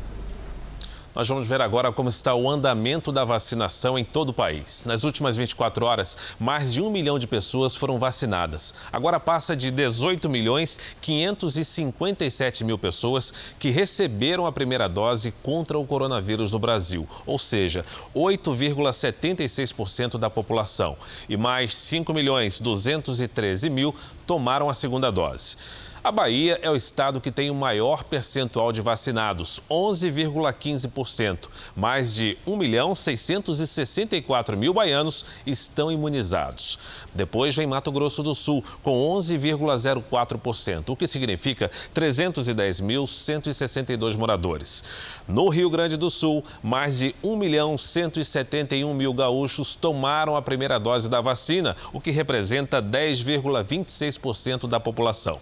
[1.13, 4.83] Nós vamos ver agora como está o andamento da vacinação em todo o país.
[4.85, 8.73] Nas últimas 24 horas, mais de um milhão de pessoas foram vacinadas.
[8.93, 15.85] Agora passa de 18 milhões 557 mil pessoas que receberam a primeira dose contra o
[15.85, 17.83] coronavírus no Brasil, ou seja,
[18.15, 20.95] 8,76% da população.
[21.27, 23.93] E mais 5 milhões 213 mil
[24.25, 25.57] tomaram a segunda dose.
[26.03, 31.47] A Bahia é o estado que tem o maior percentual de vacinados, 11,15%.
[31.75, 36.79] Mais de 1 milhão 664 mil baianos estão imunizados.
[37.13, 44.83] Depois vem Mato Grosso do Sul, com 11,04%, o que significa 310.162 moradores.
[45.27, 50.79] No Rio Grande do Sul, mais de 1 milhão 171 mil gaúchos tomaram a primeira
[50.79, 55.39] dose da vacina, o que representa 10,26% da população.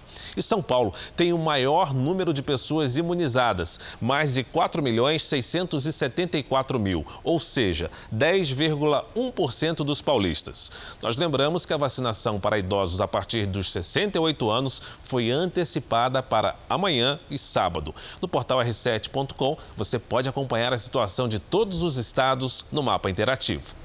[0.49, 7.05] São Paulo tem o maior número de pessoas imunizadas, mais de 4 milhões 674 mil,
[7.23, 10.71] ou seja, 10,1% dos paulistas.
[11.03, 16.55] Nós lembramos que a vacinação para idosos a partir dos 68 anos foi antecipada para
[16.67, 17.93] amanhã e sábado.
[18.19, 23.75] No portal r7.com você pode acompanhar a situação de todos os estados no mapa interativo.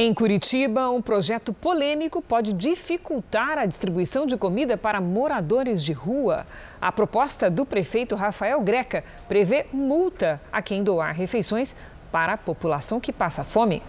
[0.00, 6.46] Em Curitiba, um projeto polêmico pode dificultar a distribuição de comida para moradores de rua.
[6.80, 11.74] A proposta do prefeito Rafael Greca prevê multa a quem doar refeições
[12.12, 13.82] para a população que passa fome.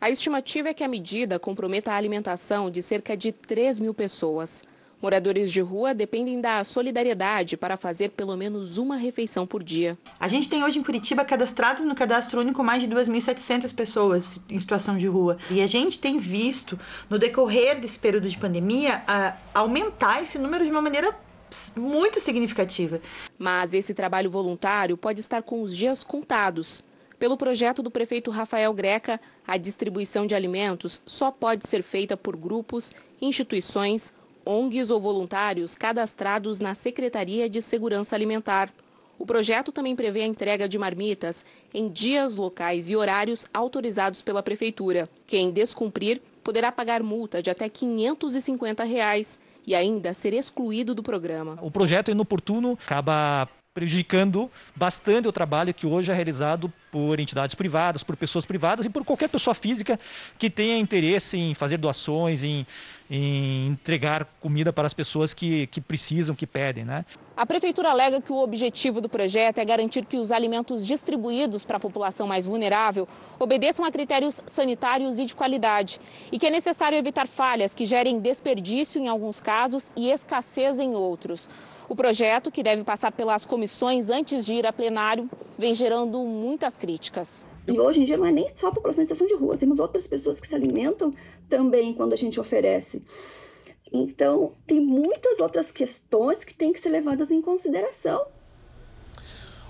[0.00, 4.62] A estimativa é que a medida comprometa a alimentação de cerca de 3 mil pessoas.
[5.04, 9.94] Moradores de rua dependem da solidariedade para fazer pelo menos uma refeição por dia.
[10.18, 14.58] A gente tem hoje em Curitiba cadastrados no cadastro único mais de 2.700 pessoas em
[14.58, 15.36] situação de rua.
[15.50, 16.80] E a gente tem visto,
[17.10, 19.04] no decorrer desse período de pandemia,
[19.52, 21.14] aumentar esse número de uma maneira
[21.76, 22.98] muito significativa.
[23.38, 26.82] Mas esse trabalho voluntário pode estar com os dias contados.
[27.18, 32.38] Pelo projeto do prefeito Rafael Greca, a distribuição de alimentos só pode ser feita por
[32.38, 34.14] grupos, instituições
[34.44, 38.70] ONGs ou voluntários cadastrados na Secretaria de Segurança Alimentar.
[39.18, 44.42] O projeto também prevê a entrega de marmitas em dias, locais e horários autorizados pela
[44.42, 45.08] Prefeitura.
[45.26, 51.58] Quem descumprir poderá pagar multa de até 550 reais e ainda ser excluído do programa.
[51.62, 58.04] O projeto inoportuno acaba prejudicando bastante o trabalho que hoje é realizado por entidades privadas,
[58.04, 59.98] por pessoas privadas e por qualquer pessoa física
[60.38, 62.64] que tenha interesse em fazer doações, em,
[63.10, 66.84] em entregar comida para as pessoas que, que precisam, que pedem.
[66.84, 67.04] Né?
[67.36, 71.78] A Prefeitura alega que o objetivo do projeto é garantir que os alimentos distribuídos para
[71.78, 73.08] a população mais vulnerável
[73.40, 76.00] obedeçam a critérios sanitários e de qualidade
[76.30, 80.94] e que é necessário evitar falhas que gerem desperdício em alguns casos e escassez em
[80.94, 81.50] outros.
[81.88, 85.28] O projeto, que deve passar pelas comissões antes de ir a plenário,
[85.58, 87.44] vem gerando muitas críticas.
[87.68, 89.80] E hoje em dia não é nem só a população em situação de rua, temos
[89.80, 91.12] outras pessoas que se alimentam
[91.48, 93.02] também quando a gente oferece.
[93.92, 98.26] Então, tem muitas outras questões que têm que ser levadas em consideração.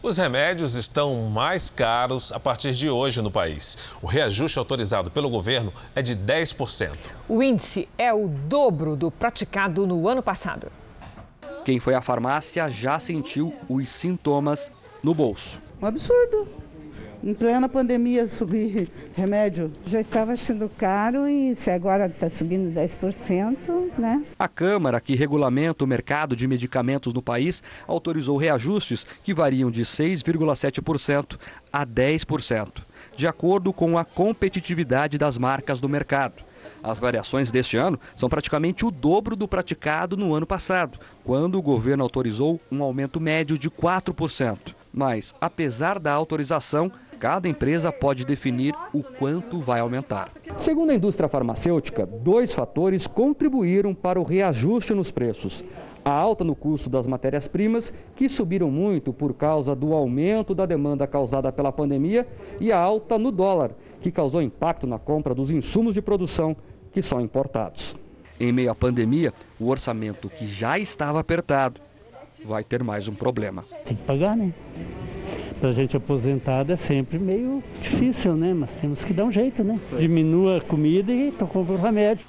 [0.03, 3.79] Os remédios estão mais caros a partir de hoje no país.
[4.03, 6.95] O reajuste autorizado pelo governo é de 10%.
[7.29, 10.71] O índice é o dobro do praticado no ano passado.
[11.65, 14.71] Quem foi à farmácia já sentiu os sintomas
[15.03, 15.59] no bolso.
[15.81, 16.47] Um absurdo.
[17.23, 23.93] Em plena pandemia, subir remédio já estava sendo caro e se agora está subindo 10%,
[23.97, 24.23] né?
[24.39, 29.85] A Câmara, que regulamenta o mercado de medicamentos no país, autorizou reajustes que variam de
[29.85, 31.39] 6,7%
[31.73, 32.69] a 10%,
[33.17, 36.35] de acordo com a competitividade das marcas do mercado.
[36.85, 41.62] As variações deste ano são praticamente o dobro do praticado no ano passado, quando o
[41.62, 44.74] governo autorizou um aumento médio de 4%.
[44.93, 50.30] Mas, apesar da autorização, cada empresa pode definir o quanto vai aumentar.
[50.59, 55.64] Segundo a indústria farmacêutica, dois fatores contribuíram para o reajuste nos preços.
[56.05, 61.07] A alta no custo das matérias-primas, que subiram muito por causa do aumento da demanda
[61.07, 62.28] causada pela pandemia,
[62.61, 63.70] e a alta no dólar,
[64.03, 66.55] que causou impacto na compra dos insumos de produção
[66.95, 67.97] que são importados.
[68.40, 71.80] Em meio à pandemia, o orçamento que já estava apertado
[72.45, 73.64] vai ter mais um problema.
[73.84, 74.53] Tem que pagar, né?
[75.59, 78.55] Para a gente aposentado é sempre meio difícil, né?
[78.55, 79.78] Mas temos que dar um jeito, né?
[79.99, 82.24] Diminua a comida e compra o remédio.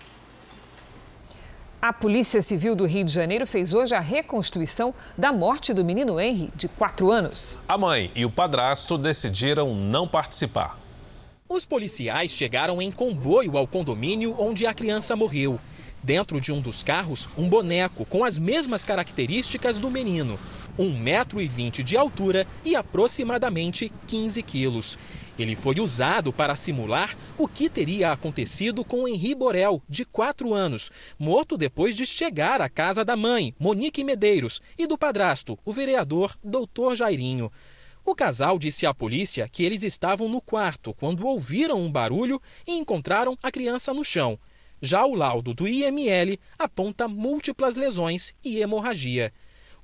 [1.82, 6.20] A Polícia Civil do Rio de Janeiro fez hoje a reconstituição da morte do menino
[6.20, 7.62] Henry, de 4 anos.
[7.68, 10.80] A mãe e o padrasto decidiram não participar.
[11.48, 15.60] Os policiais chegaram em comboio ao condomínio onde a criança morreu.
[16.02, 20.40] Dentro de um dos carros, um boneco com as mesmas características do menino.
[20.78, 24.98] 1,20m de altura e aproximadamente 15 quilos.
[25.38, 30.92] Ele foi usado para simular o que teria acontecido com Henri Borel, de 4 anos,
[31.20, 36.36] morto depois de chegar à casa da mãe, Monique Medeiros, e do padrasto, o vereador
[36.44, 37.52] Doutor Jairinho.
[38.06, 42.74] O casal disse à polícia que eles estavam no quarto quando ouviram um barulho e
[42.74, 44.38] encontraram a criança no chão.
[44.80, 49.34] Já o laudo do IML aponta múltiplas lesões e hemorragia.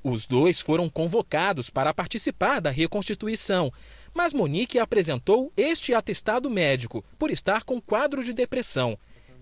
[0.03, 3.73] Os dois foram convocados para participar da reconstituição,
[4.13, 8.97] mas Monique apresentou este atestado médico por estar com quadro de depressão.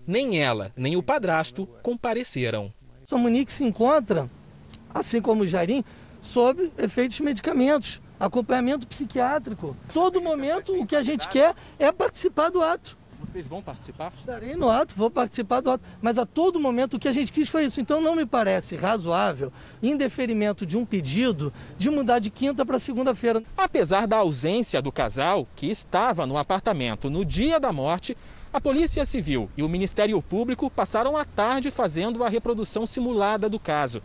[0.06, 2.72] Nem ela, nem o padrasto compareceram.
[3.10, 4.30] A Monique se encontra,
[4.94, 5.84] assim como o Jairim,
[6.18, 9.74] sob efeitos medicamentos, acompanhamento psiquiátrico.
[9.92, 13.00] Todo momento o que a gente quer é participar do ato.
[13.20, 14.12] Vocês vão participar?
[14.16, 15.84] Estarei no ato, vou participar do ato.
[16.00, 17.80] Mas a todo momento o que a gente quis foi isso.
[17.80, 19.52] Então não me parece razoável,
[19.82, 23.42] em deferimento de um pedido, de mudar de quinta para segunda-feira.
[23.56, 28.16] Apesar da ausência do casal, que estava no apartamento no dia da morte,
[28.52, 33.60] a Polícia Civil e o Ministério Público passaram a tarde fazendo a reprodução simulada do
[33.60, 34.02] caso.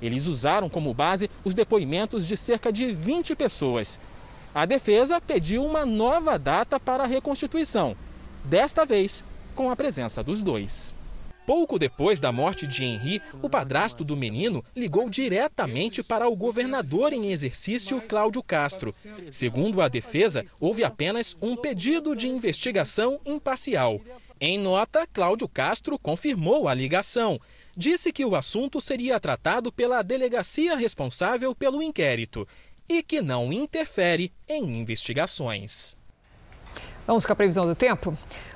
[0.00, 3.98] Eles usaram como base os depoimentos de cerca de 20 pessoas.
[4.54, 7.96] A defesa pediu uma nova data para a reconstituição
[8.44, 9.22] desta vez
[9.54, 10.96] com a presença dos dois.
[11.46, 17.12] Pouco depois da morte de Henri, o padrasto do menino ligou diretamente para o governador
[17.12, 18.94] em exercício, Cláudio Castro.
[19.30, 23.98] Segundo a defesa, houve apenas um pedido de investigação imparcial.
[24.38, 27.40] Em nota, Cláudio Castro confirmou a ligação.
[27.80, 32.44] Disse que o assunto seria tratado pela delegacia responsável pelo inquérito
[32.88, 35.96] e que não interfere em investigações.
[37.06, 38.12] Vamos com a previsão do tempo?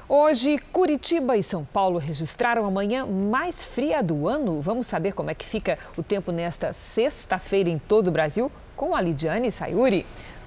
[0.08, 4.60] Hoje, Curitiba e São Paulo registraram a manhã mais fria do ano.
[4.60, 8.92] Vamos saber como é que fica o tempo nesta sexta-feira em todo o Brasil com
[8.92, 10.04] a Lidiane Sayuri.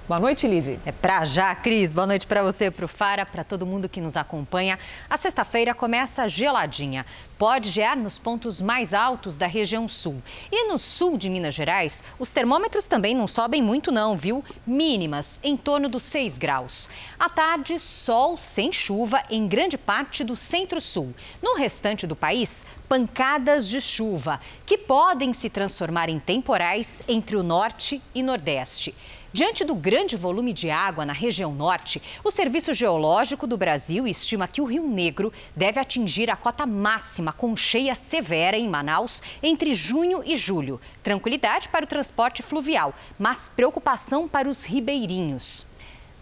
[0.08, 0.78] Boa noite, Lid.
[0.86, 1.92] É pra já, Cris.
[1.92, 4.78] Boa noite para você, para o Fara, para todo mundo que nos acompanha.
[5.10, 7.04] A sexta-feira começa geladinha.
[7.36, 10.22] Pode gear nos pontos mais altos da região sul.
[10.50, 14.44] E no sul de Minas Gerais, os termômetros também não sobem muito não, viu?
[14.64, 16.88] Mínimas, em torno dos 6 graus.
[17.18, 21.12] À tarde, sol sem chuva em grande parte do centro-sul.
[21.42, 27.42] No restante do país, pancadas de chuva, que podem se transformar em temporais entre o
[27.42, 28.94] norte e nordeste.
[29.36, 34.48] Diante do grande volume de água na região norte, o Serviço Geológico do Brasil estima
[34.48, 39.74] que o Rio Negro deve atingir a cota máxima com cheia severa em Manaus entre
[39.74, 40.80] junho e julho.
[41.02, 45.66] Tranquilidade para o transporte fluvial, mas preocupação para os ribeirinhos.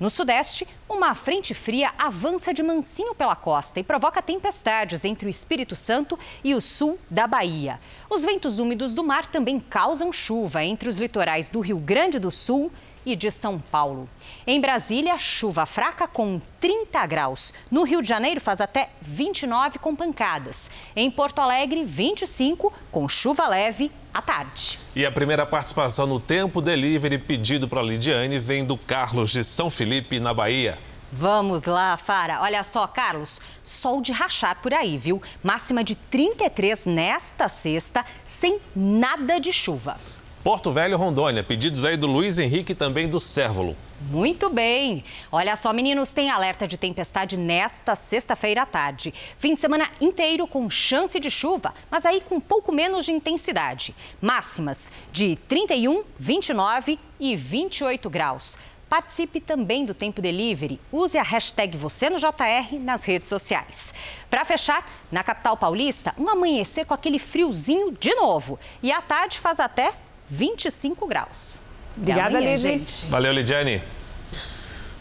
[0.01, 5.31] No sudeste, uma frente fria avança de mansinho pela costa e provoca tempestades entre o
[5.31, 7.81] Espírito Santo e o sul da Bahia.
[8.11, 12.33] Os ventos úmidos do mar também causam chuva entre os litorais do Rio Grande do
[12.33, 12.73] Sul
[13.05, 14.09] e de São Paulo.
[14.47, 17.55] Em Brasília, chuva fraca com 30 graus.
[17.71, 20.71] No Rio de Janeiro, faz até 29 com pancadas.
[20.95, 24.79] Em Porto Alegre, 25 com chuva leve à tarde.
[24.95, 29.43] E a primeira participação no Tempo Delivery pedido para a Lidiane vem do Carlos de
[29.43, 30.79] São Felipe, na Bahia.
[31.17, 32.41] Vamos lá, Fara.
[32.41, 35.23] Olha só, Carlos, sol de rachar por aí, viu?
[35.45, 39.97] Máxima de 33 nesta sexta, sem nada de chuva.
[40.45, 41.43] Porto Velho, Rondônia.
[41.43, 43.75] Pedidos aí do Luiz Henrique e também do Cérvulo.
[44.11, 45.03] Muito bem.
[45.33, 49.15] Olha só, meninos, tem alerta de tempestade nesta sexta-feira à tarde.
[49.39, 53.13] Fim de semana inteiro com chance de chuva, mas aí com um pouco menos de
[53.13, 53.95] intensidade.
[54.21, 58.59] Máximas de 31, 29 e 28 graus.
[58.87, 60.79] Participe também do Tempo Delivery.
[60.93, 63.95] Use a hashtag você no JR nas redes sociais.
[64.29, 68.59] Para fechar, na capital paulista, um amanhecer com aquele friozinho de novo.
[68.83, 69.95] E à tarde faz até
[70.29, 71.59] 25 graus.
[71.97, 72.87] Obrigada, Lidiane.
[73.09, 73.83] Valeu, Lidiane.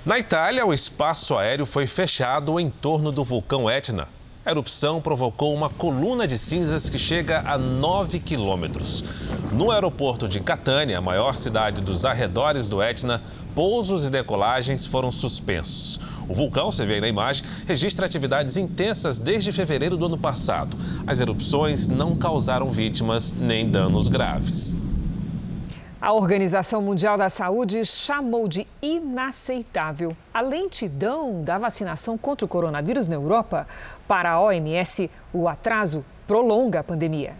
[0.05, 4.07] Na Itália, o espaço aéreo foi fechado em torno do vulcão Etna.
[4.45, 9.05] A erupção provocou uma coluna de cinzas que chega a 9 quilômetros.
[9.53, 13.21] No aeroporto de Catânia, a maior cidade dos arredores do Etna,
[13.55, 16.01] pousos e decolagens foram suspensos.
[16.27, 20.75] O vulcão, você vê aí na imagem, registra atividades intensas desde fevereiro do ano passado.
[21.07, 24.75] As erupções não causaram vítimas nem danos graves.
[26.03, 33.07] A Organização Mundial da Saúde chamou de inaceitável a lentidão da vacinação contra o coronavírus
[33.07, 33.65] na Europa.
[34.05, 37.33] Para a OMS, o atraso prolonga a pandemia.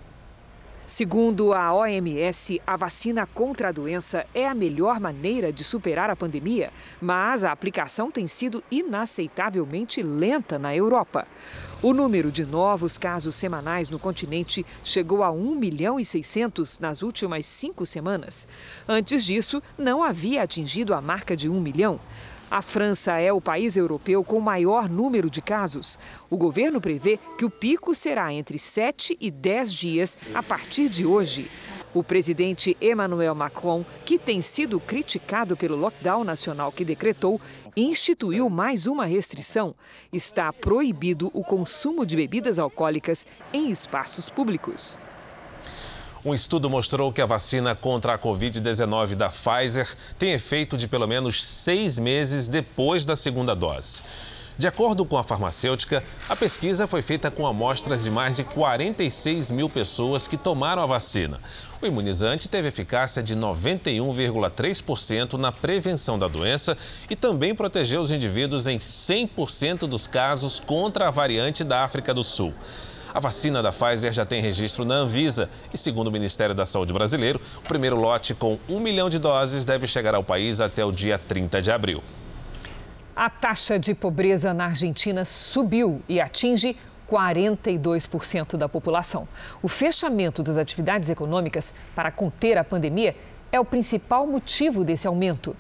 [0.86, 6.16] Segundo a OMS, a vacina contra a doença é a melhor maneira de superar a
[6.16, 11.26] pandemia, mas a aplicação tem sido inaceitavelmente lenta na Europa.
[11.82, 17.02] O número de novos casos semanais no continente chegou a 1 milhão e 600 nas
[17.02, 18.46] últimas cinco semanas.
[18.86, 21.98] Antes disso, não havia atingido a marca de 1 milhão.
[22.54, 25.98] A França é o país europeu com maior número de casos.
[26.30, 31.04] O governo prevê que o pico será entre 7 e 10 dias a partir de
[31.04, 31.50] hoje.
[31.96, 37.42] O presidente Emmanuel Macron, que tem sido criticado pelo lockdown nacional que decretou,
[37.76, 39.74] instituiu mais uma restrição.
[40.12, 45.00] Está proibido o consumo de bebidas alcoólicas em espaços públicos.
[46.26, 51.06] Um estudo mostrou que a vacina contra a Covid-19 da Pfizer tem efeito de pelo
[51.06, 54.02] menos seis meses depois da segunda dose.
[54.58, 59.52] De acordo com a farmacêutica, a pesquisa foi feita com amostras de mais de 46
[59.52, 61.42] mil pessoas que tomaram a vacina.
[61.82, 66.78] O imunizante teve eficácia de 91,3% na prevenção da doença
[67.10, 72.24] e também protegeu os indivíduos em 100% dos casos contra a variante da África do
[72.24, 72.54] Sul.
[73.14, 76.92] A vacina da Pfizer já tem registro na Anvisa e, segundo o Ministério da Saúde
[76.92, 80.92] brasileiro, o primeiro lote com um milhão de doses deve chegar ao país até o
[80.92, 82.04] dia 30 de abril.
[83.16, 86.76] A taxa de pobreza na Argentina subiu e atinge
[87.08, 89.28] 42% da população.
[89.62, 93.16] O fechamento das atividades econômicas para conter a pandemia
[93.52, 95.56] é o principal motivo desse aumento.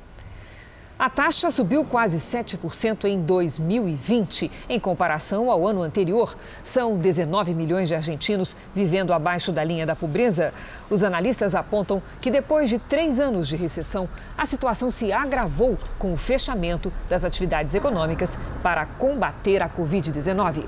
[1.03, 6.33] A taxa subiu quase 7% em 2020, em comparação ao ano anterior.
[6.63, 10.53] São 19 milhões de argentinos vivendo abaixo da linha da pobreza.
[10.89, 16.13] Os analistas apontam que depois de três anos de recessão, a situação se agravou com
[16.13, 20.63] o fechamento das atividades econômicas para combater a Covid-19.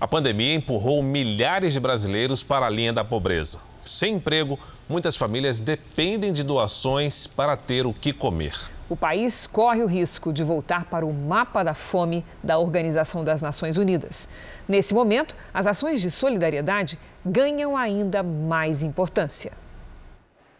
[0.00, 3.60] A pandemia empurrou milhares de brasileiros para a linha da pobreza.
[3.86, 4.58] Sem emprego,
[4.88, 8.52] muitas famílias dependem de doações para ter o que comer.
[8.88, 13.40] O país corre o risco de voltar para o mapa da fome da Organização das
[13.40, 14.28] Nações Unidas.
[14.66, 19.52] Nesse momento, as ações de solidariedade ganham ainda mais importância.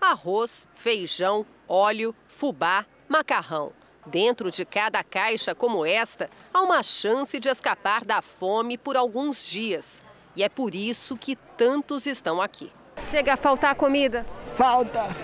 [0.00, 3.72] Arroz, feijão, óleo, fubá, macarrão.
[4.06, 9.44] Dentro de cada caixa como esta, há uma chance de escapar da fome por alguns
[9.48, 10.00] dias.
[10.36, 12.70] E é por isso que tantos estão aqui.
[13.10, 14.24] Chega a faltar comida?
[14.54, 15.14] Falta.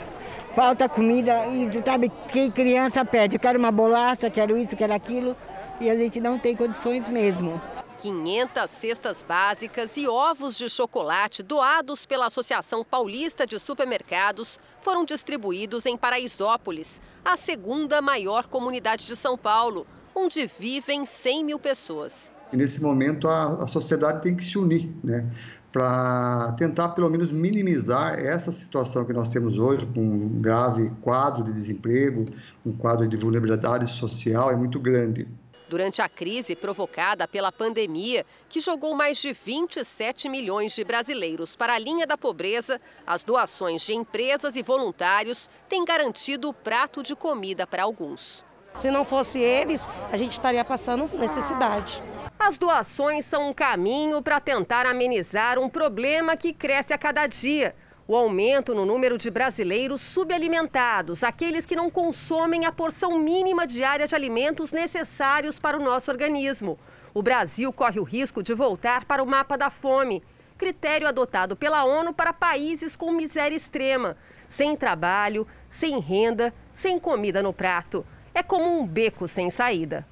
[0.55, 5.35] Falta comida e sabe que criança pede, quero uma bolacha, quero isso, quero aquilo,
[5.81, 7.61] e a gente não tem condições mesmo.
[7.99, 15.87] 500 cestas básicas e ovos de chocolate doados pela Associação Paulista de Supermercados foram distribuídos
[15.87, 22.33] em Paraisópolis, a segunda maior comunidade de São Paulo, onde vivem 100 mil pessoas.
[22.53, 25.31] Nesse momento a, a sociedade tem que se unir, né?
[25.73, 31.43] Para tentar pelo menos minimizar essa situação que nós temos hoje, com um grave quadro
[31.43, 32.27] de desemprego,
[32.64, 35.27] um quadro de vulnerabilidade social é muito grande.
[35.68, 41.75] Durante a crise provocada pela pandemia, que jogou mais de 27 milhões de brasileiros para
[41.75, 47.16] a linha da pobreza, as doações de empresas e voluntários têm garantido o prato de
[47.16, 48.45] comida para alguns.
[48.77, 52.03] Se não fosse eles, a gente estaria passando necessidade.
[52.45, 57.72] As doações são um caminho para tentar amenizar um problema que cresce a cada dia.
[58.07, 64.09] O aumento no número de brasileiros subalimentados, aqueles que não consomem a porção mínima diária
[64.09, 66.80] de alimentos necessários para o nosso organismo.
[67.14, 70.20] O Brasil corre o risco de voltar para o mapa da fome,
[70.59, 74.16] critério adotado pela ONU para países com miséria extrema,
[74.51, 78.05] sem trabalho, sem renda, sem comida no prato.
[78.34, 80.05] É como um beco sem saída.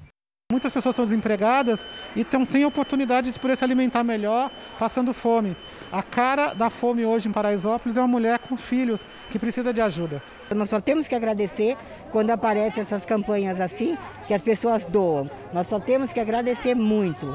[0.51, 5.55] Muitas pessoas estão desempregadas e estão sem oportunidade de poder se alimentar melhor, passando fome.
[5.89, 9.79] A cara da fome hoje em Paraisópolis é uma mulher com filhos que precisa de
[9.79, 10.21] ajuda.
[10.53, 11.77] Nós só temos que agradecer
[12.11, 13.97] quando aparecem essas campanhas assim,
[14.27, 15.31] que as pessoas doam.
[15.53, 17.27] Nós só temos que agradecer muito.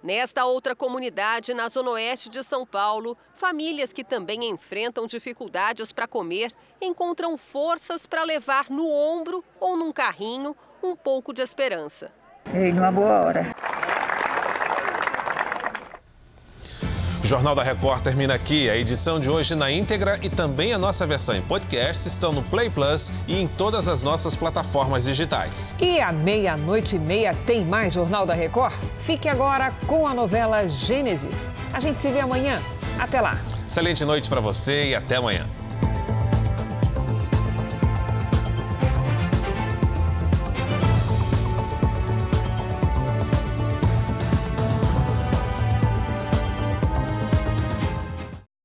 [0.00, 6.06] Nesta outra comunidade, na zona oeste de São Paulo, famílias que também enfrentam dificuldades para
[6.06, 12.19] comer encontram forças para levar no ombro ou num carrinho um pouco de esperança.
[12.54, 13.46] Em uma boa hora.
[17.22, 18.68] O Jornal da Record termina aqui.
[18.68, 22.42] A edição de hoje na íntegra e também a nossa versão em podcast estão no
[22.42, 25.76] Play Plus e em todas as nossas plataformas digitais.
[25.78, 28.74] E à meia-noite e meia tem mais Jornal da Record?
[28.98, 31.48] Fique agora com a novela Gênesis.
[31.72, 32.56] A gente se vê amanhã.
[32.98, 33.38] Até lá.
[33.64, 35.46] Excelente noite para você e até amanhã.